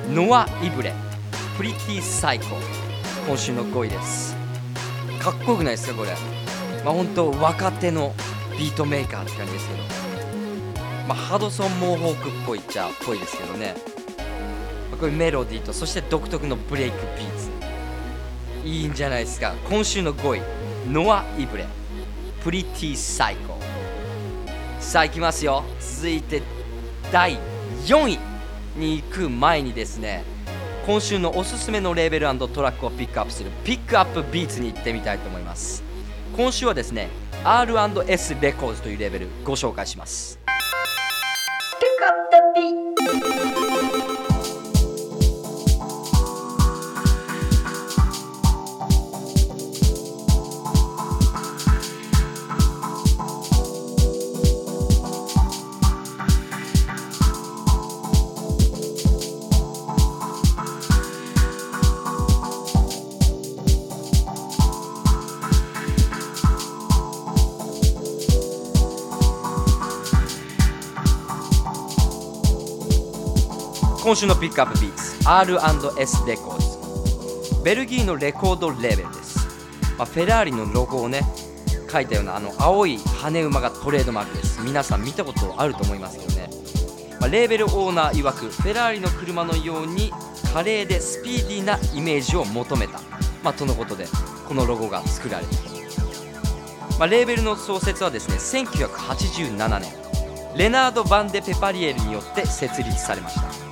[0.09, 0.93] ノア・イブレ。
[1.55, 2.47] Pretty Psycho。
[3.25, 4.35] 今週の5位です。
[5.21, 6.09] かっこよくないですかこれ。
[6.83, 8.13] まあ本当若手の
[8.59, 9.79] ビートメーカーって感じですけど。
[11.07, 13.75] まあハドソン・モーホークっぽいっちゃっぽいですけどね、
[14.89, 17.60] まあ、これメロディーとそして独特のブレイクビーツ。
[18.63, 19.53] いいんじゃないですか。
[19.69, 20.41] 今週の5位
[20.89, 21.65] ノア・イブレ。
[22.43, 23.59] プリティ・サイコ
[24.79, 25.63] さあいきますよ。
[25.79, 26.41] 続いて
[27.11, 27.37] 第
[27.85, 28.19] 4位
[28.75, 30.23] に行く前にですね
[30.87, 35.83] 今週のおすすめのレーベルトラックをピックアップするピックアップビーツに行ってみたいと思います。
[36.35, 37.09] 今週はですね
[37.43, 40.39] R&S レコーズというレベルご紹介します。
[41.79, 42.90] ピックアップ。
[74.11, 77.63] 今週のピックアップビーツ R&S レコーズ。
[77.63, 79.39] ベルギーのレコードレーベルです、
[79.97, 81.21] まあ、フェラーリのロゴをね
[81.89, 84.61] 書いたようなあの青い羽馬がトレードマークです。
[84.63, 86.49] 皆さん見たことあると思いますけどね、
[87.21, 90.11] まあ、レーベルオーナー曰くフェラーリの車のように
[90.53, 92.99] 華麗でスピーディーなイメージを求めた、
[93.45, 94.07] まあ、とのことで
[94.45, 95.51] このロゴが作られた、
[96.99, 99.89] まあ、レーベルの創設はですね1987年
[100.57, 103.70] レナード・バンデ・ペパリエルによって設立されました。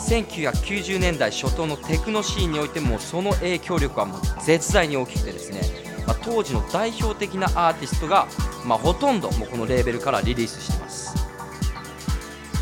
[0.00, 5.60] 1990年代初頭のテクノシーンにおいてもその影響力はもう絶大に大きくてですね、
[6.06, 8.26] まあ、当時の代表的なアーティストが、
[8.64, 11.10] まあ、ほとんどもうこのレーベルからリリースしてます。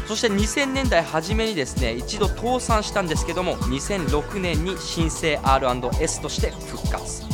[0.09, 7.24] そして2000年代初めにですね一度倒産したんですけども2006年に新生 R&S として復活、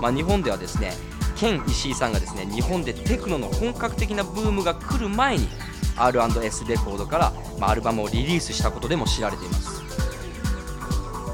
[0.00, 0.92] まあ、日本ではですね
[1.36, 5.48] ケン石井さんがですね日本でテクノの本格的なブームが来る前に
[5.96, 9.82] R&S レコードから、まあ、アルバムをリリースしたことでも知られています、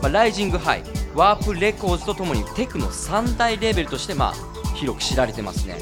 [0.03, 0.85] まあ、ライジングハイ
[1.15, 5.77] ワープレコーズとともにテクノ3大レーベルとして、まあ、広く知られてますね、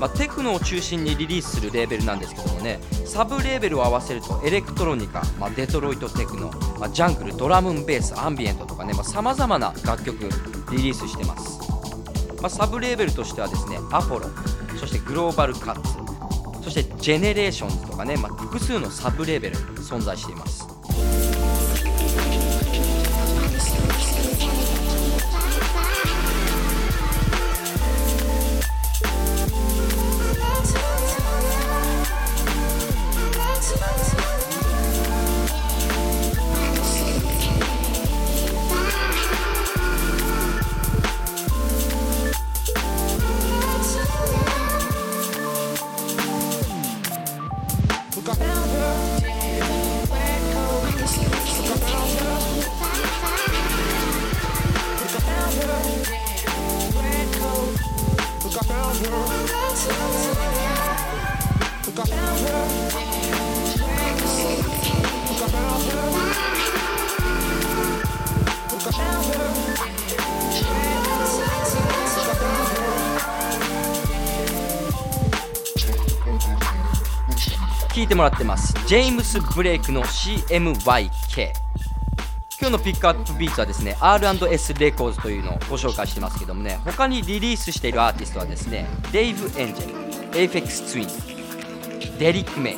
[0.00, 10.28] まあ、テクノを中心にリリースするレーベルなんですけどもねサブレーベルを合わせるとエレクトロニカ、まあ、デトロイトテクノ、まあ、ジャングルドラムンベースアンビエントとかねさまざ、まな楽曲
[10.72, 11.60] リリースしてます、
[12.40, 14.26] まあ、サブレーベルとしてはですねアポロ
[14.78, 16.03] そしてグローバルカッツ
[16.64, 20.63] そしてジェネレーションズとかね、まあ、複数のサブレーベル存在しています。
[78.14, 78.72] てもらってます。
[78.86, 81.52] ジェームス・ブレイクの CMYK
[82.60, 91.08] 今日のピックアップビーツはですね R&S レコーズというのをご紹介してますけどもね他にリリースしているアーティストはですねデイブ・エンジェルエイフェクス・ツイン
[92.18, 92.76] デリック・メイ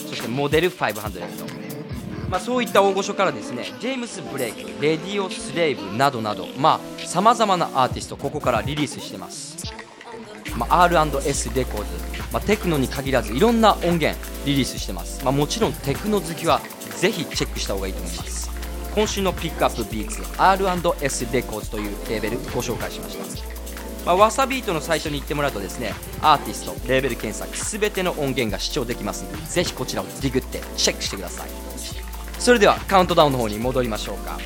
[0.00, 6.46] そしてモデル500まあ、そういった大御所からですねジェームス・ブレイクレディオ・スレイブなどなど
[7.06, 9.57] さまざまなアーティストここからリリースしてます。
[10.58, 11.84] まあ、R&S レコーズ、
[12.32, 16.60] まあ、テクノに限らずいろんな音源リリースしてます、まあ、もちろんテクノ好きは
[16.96, 18.50] ぜひチェックした方がいいと思います。
[18.94, 31.48] 今週のピックアップビーツ R&S レコーズというレーベルご紹介しました、まあ、わさビートのサイトに行ってもらうとですねアーティストレーベル検索すべての音源が試聴できますのでぜひこちらをディグってチェックしてください。
[32.38, 34.38] それではカウントダウンの方に戻りましょうか。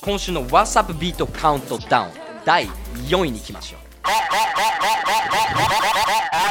[0.00, 2.10] 今週の WhatsApp ビートカウントダウン
[2.44, 2.66] 第
[3.08, 3.79] 4位に行きましょう。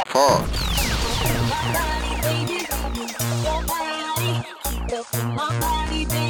[0.07, 0.45] Four.
[4.89, 6.28] Look at my body, baby.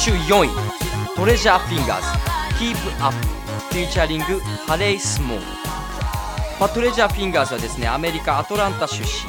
[0.00, 0.48] 週4位。
[1.14, 2.06] トレジャーフィンガーズ
[2.64, 3.14] Keep Up
[3.68, 5.44] フィーチャリングハレイ・スモール、
[6.58, 9.28] まあ、トレジャーフィンガーズはですねアメリカ・アトランタ出身、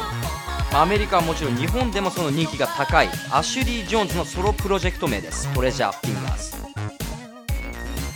[0.72, 5.54] まあアメリカはもちろん日本でもその人気が高いアシュリー・ジョーンズのソロプロジェクト名です。
[5.54, 6.56] トレジャーフィンガーズ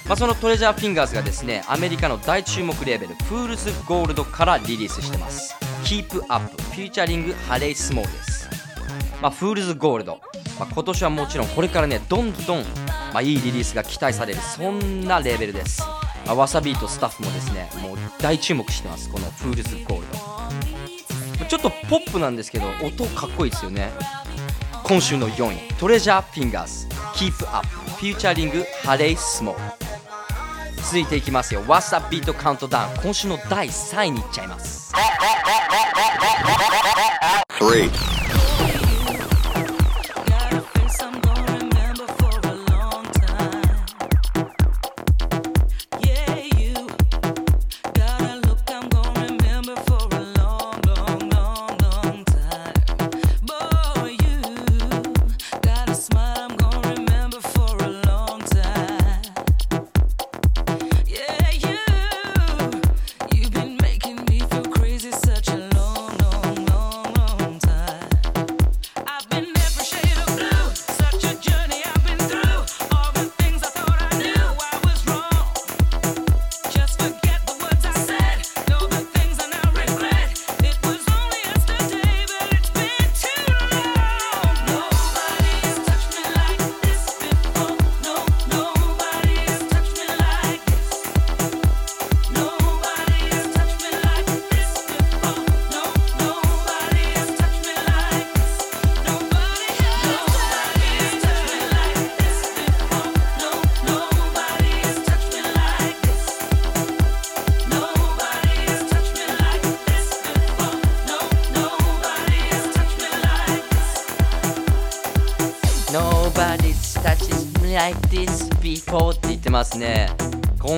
[0.08, 5.53] まあ、そのトレジャーフィンガーズがですねアメリカの大注目レーベルフールズゴールドからリリースしてます。
[5.84, 8.34] Keep Up フィーチャリングハレイ・スモールです。
[9.22, 10.20] まあ、フールズゴールド、
[10.59, 12.59] まあ、今年はもちろんこれからねどんどん、
[13.13, 15.82] まあ、いいリリースが期待されるそんなレーベルです、
[16.26, 20.36] まあ、わさビートスタッフもですねもう大注目してますこのフールズゴールド
[21.45, 23.91] ちょっとポップなんですけど音かっこいいですよね。
[24.84, 29.86] 今週の4位トレジャーフィンガーズ Keep Up フィーチャリングハレイ・スモール
[30.78, 31.63] 続いていきますよ。
[31.68, 33.01] わさビートカウントダウン。
[33.01, 34.93] 今週の第3位にいっちゃいます。
[37.59, 38.24] 3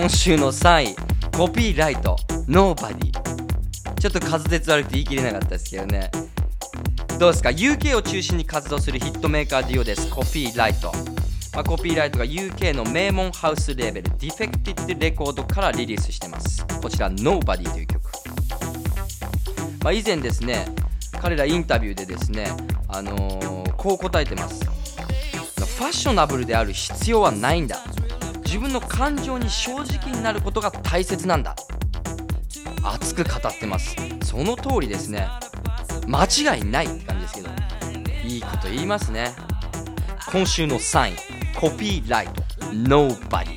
[0.07, 0.95] 今週の3位
[1.35, 2.15] コピーライト
[2.47, 3.11] Nobody
[3.99, 6.09] ちょっと滑舌悪くて言い切れなかったですけどね。
[7.19, 10.09] どうですか？UK を中心に活動するヒットメーカーデュオです。
[10.09, 10.93] コピーライト、
[11.53, 16.65] まあ、コピーライトが UK の名門ハウスレーベル Defected レコードからリリースしてます。
[16.81, 18.09] こちら Nobody という曲、
[19.83, 20.67] まあ、以前ですね
[21.19, 22.47] 彼らインタビューでですね、
[22.87, 24.63] あのーこう答えてます。
[24.63, 27.83] ファッショナブルである必要はないんだ。
[28.47, 31.53] 自分の感情に正直になることが大切なんだ。
[32.81, 33.93] 熱く語ってます。
[34.23, 35.27] その通りですね。
[36.07, 37.49] 間違いないって感じですけど。
[38.23, 39.35] いいこと言いますね。
[40.31, 41.15] 今週の3位
[41.59, 42.41] コピーライト。
[42.67, 43.47] Nobody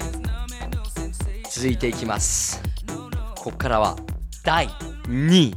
[1.49, 2.61] 続いていきます。
[3.37, 3.97] ここからは
[4.43, 4.67] 第
[5.07, 5.55] 2位。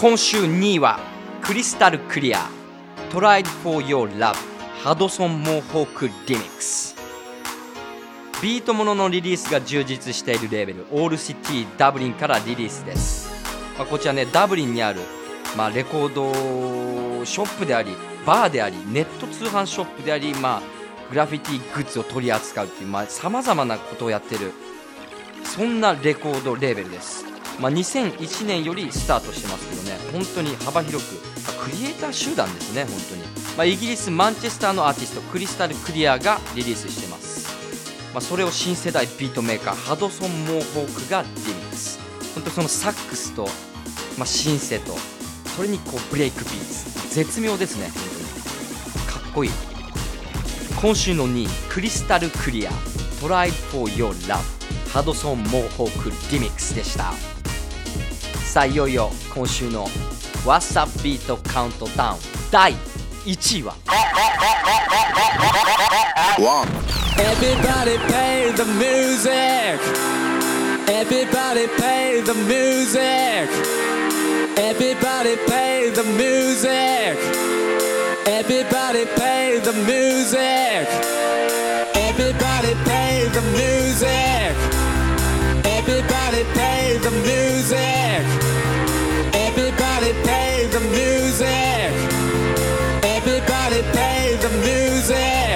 [0.00, 0.98] 今週2位は
[1.42, 2.48] クリスタルクリア
[3.10, 4.34] Tried for Your Love
[4.82, 6.96] ハドソン・モーホーク・リミックス。
[8.40, 13.30] ビートもののリリースが充実しているレーベルオールシティダブリンからリリースです、
[13.76, 15.02] まあ、こちらねダブリンにある、
[15.54, 17.94] まあ、レコードショップであり
[18.24, 20.62] バーでありネット通販ショップであり、まあ、
[21.10, 24.54] グラフィティグッズを取り扱うっていうさまざ、まなことをやってる
[25.44, 27.29] そんなレコードレーベルです、
[27.60, 29.98] まあ、2001年よりスタートしてますけどね。
[30.12, 31.14] 本当に幅広く、
[31.46, 33.22] まあクリエイター集団ですね本当に、
[33.56, 37.48] まあ、イギリスマンチェスターのアーティストクリスタル・クリアがリリースしてます、
[38.12, 42.00] まあ、それを新世代ビートメーカーハドソン・モーホークがリミックス。
[42.34, 43.44] 本当そのサックスと、
[44.16, 44.94] まあ、シンセと
[45.56, 47.14] それにこうブレイクビーツ。
[47.14, 48.02] 絶妙ですね本
[49.04, 49.22] 当に。
[49.22, 49.50] かっこいい。
[50.80, 52.70] 今週の2位クリスタルクリア
[53.20, 54.38] Try for Your Love
[54.92, 57.39] ハドソン・モーホークリミックスでした。
[58.50, 59.86] さあいよいよ今週の
[60.44, 62.16] What's Up Beat Countdown
[62.50, 62.74] 第
[63.24, 63.76] 1位は
[67.16, 69.78] Everybody pay the music.
[70.88, 73.48] Everybody pay the music.
[74.58, 77.16] Everybody pay the music.
[78.26, 80.88] Everybody pay the music.
[81.94, 84.89] Everybody pay the music.
[85.90, 88.22] Everybody play the music.
[89.34, 91.90] Everybody pay the music.
[93.02, 95.49] Everybody pay the music.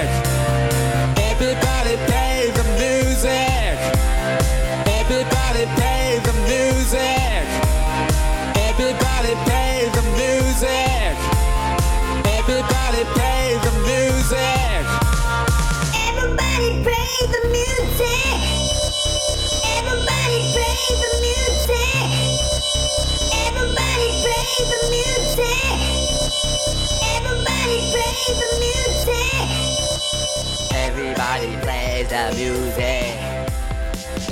[32.33, 33.15] Music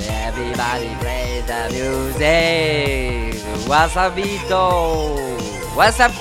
[0.08, 5.16] Everybody play the music わさビート
[5.76, 6.14] What's up?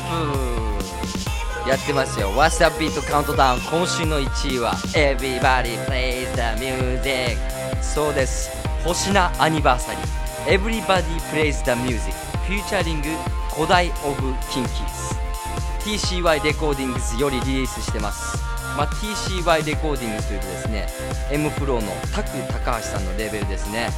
[1.68, 7.38] やってますよ What's up beat カウントダウン今週の1位は Everybody plays the music
[7.82, 8.50] そうです
[8.84, 12.12] 星名アニバーサリー Everybody plays the music
[12.46, 13.08] フューチャリング
[13.56, 20.88] 古代オブキンキーズ TCY レコーディングズよりリリースしてますまあ、TCY レコーディングというですね
[21.32, 23.90] M プロのタク高橋さんのレベルですね。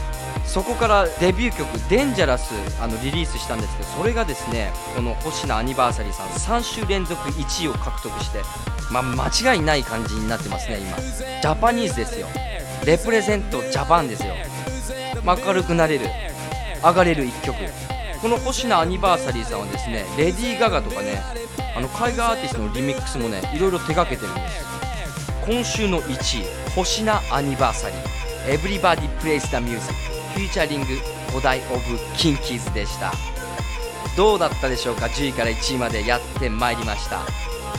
[0.45, 8.41] そこからデビュー曲「デンジャラスあのリリースしたんですけどそれがですねこの星野アニバーサリーさん3週連続1位を獲得して、
[8.91, 10.97] まあ、間違いない感じになってますね今。
[10.97, 12.27] ジャパニーズですよ。
[12.85, 14.35] レプレゼントジャパンですよ。
[15.25, 16.05] 明るくなれる
[16.83, 17.55] 上がれる1曲。
[18.25, 21.21] この星野アニバーサリーさんはですねレディー・ガガとかね
[21.77, 24.65] あの海外アーティストのリミックスもねいろいろ手掛けてるんです
[25.45, 28.59] 今週の1位星名アニバーサリー。
[28.59, 29.93] Everybody Plays the Music
[30.33, 30.85] フィーチャリング
[31.29, 33.13] 古代 of キンキーズでした。
[34.17, 37.19] どうだったでしょうか？10位から1位までやってまいりました。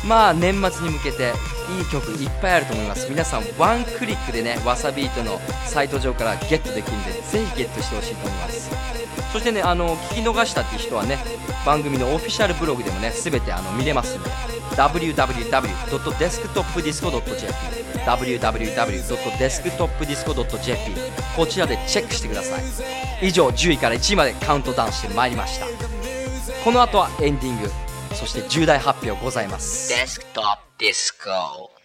[0.06, 1.32] まあ年末に向けて
[1.76, 3.10] いい曲いっぱいあると思います。
[3.10, 9.05] 皆さんワンクリックでねわさビートのサイト上からゲットできるんでぜひゲットしてほしいと思います。
[9.36, 11.18] そしてねあの聞き逃したっていう人はね
[11.66, 14.30] 番組のオフィシャルブログでもね全てあの見れますんで
[14.76, 17.52] www.desktopdisco.jp
[18.06, 20.90] www.desktopdisco.jp
[21.36, 22.62] こちらでチェックしてください。
[23.28, 25.66] 以上10位から1位までカウントダウンしてまいりました。
[26.64, 27.68] この後はエンディング。
[28.14, 29.90] そして重大発表ございます。
[29.90, 31.75] デスクトップディスコ。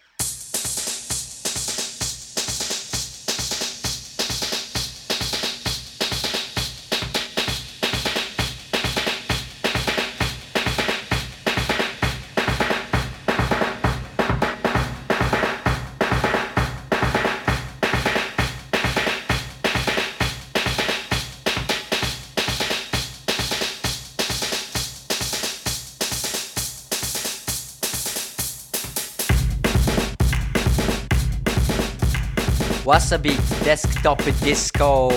[34.02, 35.12] トップディスコ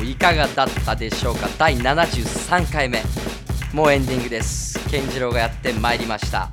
[0.00, 1.48] いかがだったでしょうか？
[1.58, 3.02] 第73回目。
[3.72, 4.78] もうエンディングです。
[4.88, 6.50] 健次郎がやってまいりました。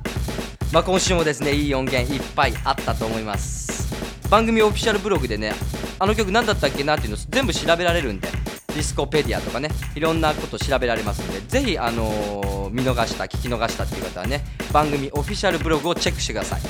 [0.72, 3.94] まあ今週もですねいい音源いっぱいあったと思います。
[4.28, 5.52] 番組オフィシャルブログでね
[6.00, 8.28] あの曲何だったっけなっていうの全部調べられるんで
[8.66, 16.60] ディスコペディアとかねいろんなこと調べられますんでぜひあのー見逃した聞き逃したっていう方はね番組オフィシャルブログをチェックしてください。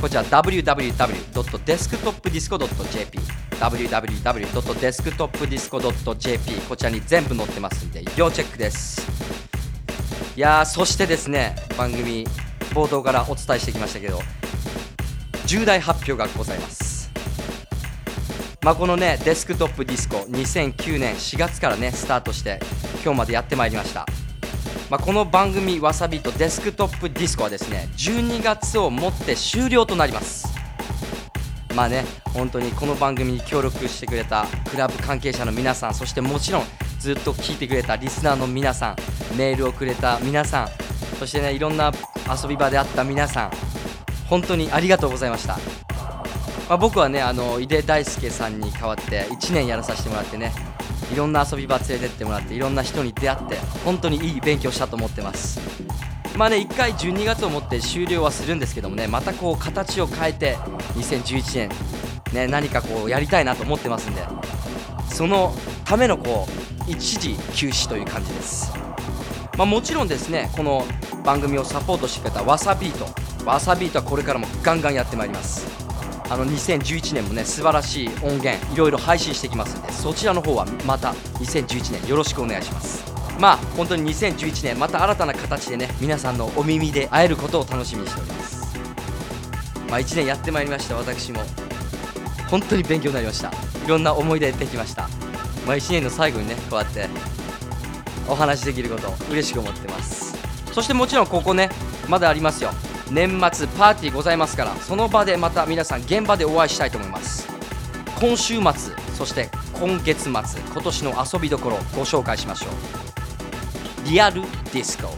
[0.00, 3.18] こちら www.desktopdisco.jp
[3.56, 9.00] www.desktopdisco.jp こちらに全部載ってますんで要チェックです。
[10.36, 12.26] いやーそしてですね番組
[12.74, 14.20] 冒頭からお伝えしてきましたけど
[15.46, 17.10] 重大発表がございます。
[18.62, 22.60] まあこのねデスクトップディスコ2009年4月からねスタートして
[23.02, 24.04] 今日までやってまいりました。
[24.88, 30.46] まあ、この番組 Wasabeat デスクトップディスコはですね12月をもって終了となります。
[31.74, 36.62] まあね本当にこの番組に協力してくれたクラブ関係者の皆さんそしてもちろん
[37.00, 40.68] ずっと聞いてくれたリスナーの皆さんメールをくれた皆さん
[41.18, 41.92] そしてねいろんな
[42.42, 43.50] 遊び場であった皆さん
[44.26, 45.58] 本当にありがとうございました。
[46.68, 50.52] まあ、僕はねあの井出大輔さんに代わって1年やらさせてもらってね
[51.12, 55.60] いろんな遊び場連れてってもらっていろんな人に出会って本当にいい勉強したと思ってます。
[56.36, 60.56] まあね1回12月をもって終了はするんですけどもねまたこう形を変えて
[60.96, 61.70] 2011年
[62.32, 64.22] ね何かこうやりたいなと思ってますんで
[65.08, 65.54] その
[65.84, 66.46] ためのこ
[66.88, 68.72] う一時休止という感じです。
[69.56, 70.84] まあ、もちろんですねこの
[71.24, 75.85] 番組をサポートしてくれたわさビートわさビートはこれからもガンガンやってまいります。
[76.28, 83.04] あの2011年もね素晴らしい音源いろいろ配信してきますんでそちらの方はまた2011年よろしくお願いします。
[83.38, 88.78] まあ本当に2011年また新たな形でね皆さんのお耳で会えることを楽しみにしております。
[89.88, 91.40] まあ1年やってまいりました私も。
[92.50, 93.48] 本当に勉強になりました。
[93.84, 95.08] いろんな思い出できました。
[95.66, 97.08] まあ1年の最後にねこうやって
[98.28, 100.36] お話しできることを嬉しく思ってます。
[100.72, 101.70] そしてもちろんここね
[102.08, 102.70] まだありますよ。
[103.10, 107.48] 年末パーティーございますからその場でまた皆さん現場でお会いしたいと思います。
[108.18, 114.08] 今週末そして今月末今年の遊びどころご紹介しましょう。
[114.08, 115.08] リアルディスコ。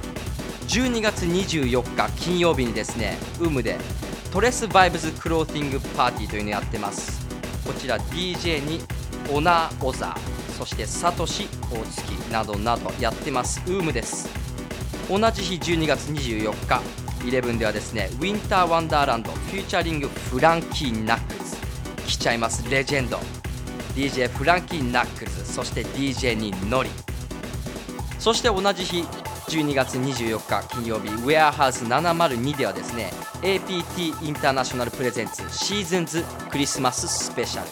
[0.69, 3.79] 12月24日金曜日にですね WOMB で
[4.33, 7.27] Tres Vibes Closing Party というのをやってます。
[7.67, 8.81] こちら DJ に
[9.33, 10.17] Onur Özer
[10.59, 13.63] そして Satoshi Otsuki などなどやってます。
[13.67, 14.29] WOMB です。
[15.09, 16.83] 同じ日12月24日
[17.19, 21.57] 11ではですね Winter Wonderland featuring Frankie Knuckles
[22.07, 23.19] 来ちゃいますレジェンド
[23.95, 26.91] DJ Frankie Knuckles そして DJ に Nori。
[28.19, 29.03] そして同じ日
[29.49, 33.11] 12月24日金曜日ウェアハウス702ではですね
[33.43, 37.71] APT インターナショナルプレゼンツシーズンズクリスマススペシャル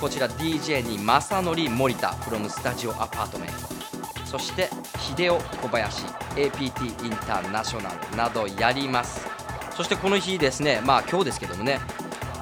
[0.00, 4.68] こちら DJ に正則森田 from スタジオアパートメントそして
[5.16, 6.06] 秀夫小林
[6.36, 9.26] APT インターナショナルなどやります。
[9.74, 11.78] そしてこの日ですねまあ今日ですけどもね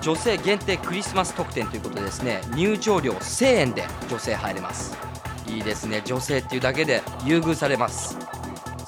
[0.01, 4.97] 女性限定クリスマス特典ということでですね入場料1000円で女性入れます。
[5.49, 8.19] いいですね女性っていうだけで優遇されます。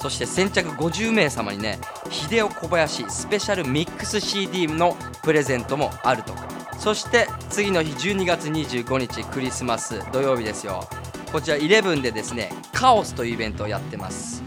[0.01, 1.79] そして先着50名様にね
[2.11, 6.33] 秀夫小林スペシャルミックス CD のプレゼントもあると。
[6.79, 10.89] そして次の日12月25日クリスマス土曜日ですよ。
[11.33, 14.43] こちら11でですねカオスというイベントをやってます。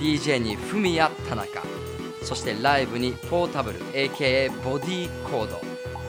[0.00, 1.62] DJ にフミヤ田中
[2.24, 5.60] そしてライブにポータブル AKA ボディーコード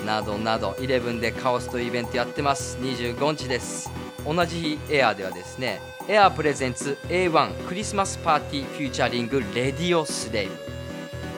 [0.06, 2.78] などなど11でカオスというイベントやってます。
[2.80, 3.92] 25日です。
[4.26, 10.54] 同じ日 AIR ではですねエアプレゼンツ A1 クリスマスパーティーフューチャリング Radio Slave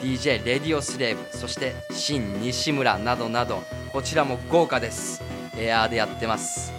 [0.01, 5.23] DJ レディオスレイブそして Shin Nishimura などなどこちらも豪華です。
[5.57, 6.74] AIR でやってます。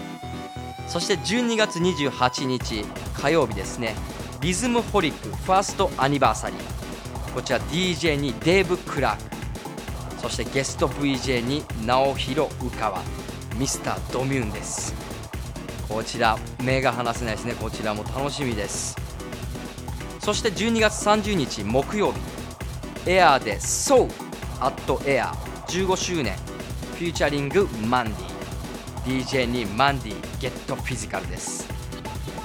[0.86, 2.84] そして12月28日
[3.14, 3.94] 火曜日ですね。
[4.40, 7.32] リズムホリック First Anniversary。
[7.34, 9.36] こちら DJ に Dave Clarke。
[10.20, 13.00] そしてゲスト VJ に直弘宇川。
[13.58, 14.94] ミスタードミューンです。
[15.88, 17.54] こちら目が離せないですね。
[17.54, 18.96] こちらも楽しみです。
[20.20, 22.18] そして12月30日木曜日。
[23.06, 24.08] エアーで SOU
[24.60, 25.32] at Air
[25.66, 26.36] 15周年。
[26.96, 28.35] フューチャリングマンディ
[29.06, 31.68] DJ にマンディゲットフィジカルです。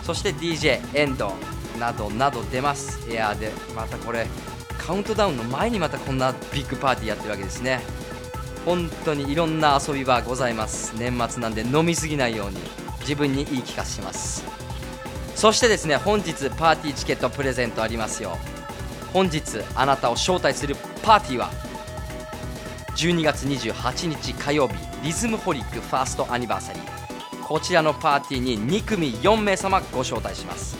[0.04, 1.34] そして DJ エンド
[1.80, 3.00] などなど出ます。
[3.12, 4.28] エアーでまたこれ
[4.78, 7.82] カウントダウンの前にまたこんなビッグパーティーやってるわけですね。
[8.64, 10.94] 本当にいろんな遊び場ございます。
[10.98, 12.58] 年末なんで飲みすぎないように
[13.00, 14.44] 自分に言い聞かせします。
[15.36, 18.38] そしてですね本日パーティーチケットプレゼントありますよ。
[19.14, 19.42] 本日
[19.74, 21.50] あなたを招待するパーティーは
[22.96, 27.44] 12月28日火曜日リズムホリックファーストアニバーサリー。
[27.44, 30.78] こちらのパーティーに2組4名様ご招待します。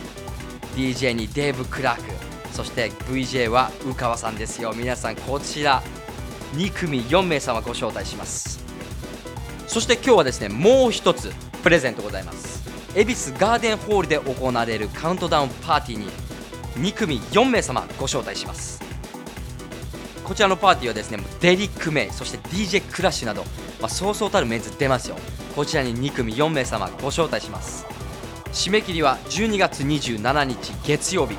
[0.76, 2.04] DJ にデーブ・クラーク
[2.52, 4.72] そして VJ は宇川さんですよ。
[4.74, 5.82] 皆さんこちら
[6.54, 8.62] 2組4名様ご招待します。
[9.66, 11.32] そして今日はですねもう一つ
[11.62, 12.62] プレゼントございます。
[12.94, 16.06] 恵比寿ガーデンホールで行われるカウントダウンパーティーに
[16.90, 18.81] 2組4名様ご招待します。
[20.32, 23.44] こちらのパーティーはですねデリック・メイそして DJ クラッシュなど、
[23.82, 25.16] ま、そうそうたるメンズ出ますよ。
[25.54, 27.84] こちらに2組4名様ご招待します。
[28.46, 31.36] 締め切りは12月27日月曜日。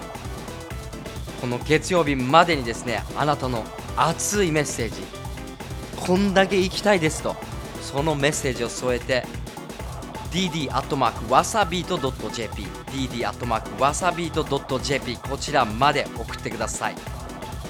[1.42, 3.66] この月曜日までにですねあなたの
[3.98, 5.02] 熱いメッセージ
[6.00, 7.36] こんだけ行きたいですと
[7.82, 9.26] そのメッセージを添えて
[10.30, 17.23] dd アットマークわさビート .jp dd アットマークわさビート .jp こちらまで送ってください。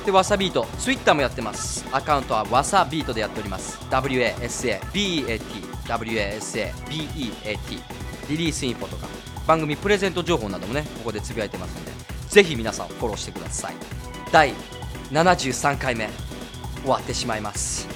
[0.04, 0.66] でわさビート。
[0.80, 1.86] ツイッターもやってます。
[1.92, 3.80] アカウントはわさビートでやっております。
[3.90, 5.42] WASABEAT
[5.86, 7.82] WASABEAT
[8.30, 9.08] リリースインフォとか。
[9.48, 11.92] 番組プレゼント情報などもねここでつぶやいてますので。
[12.30, 13.76] ぜひ皆さんフォローしてください。
[14.32, 14.54] 第
[15.12, 16.10] 73回目。
[16.82, 17.88] 終わってしまいます。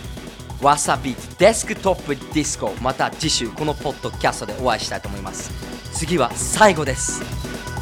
[0.61, 2.73] Wasabeat デスクトップディスコ。
[2.81, 5.51] また次週このポッドキャストでお会いしたいと思います。
[5.93, 7.21] 次は最後です。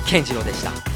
[0.08, 0.95] 健次郎でした。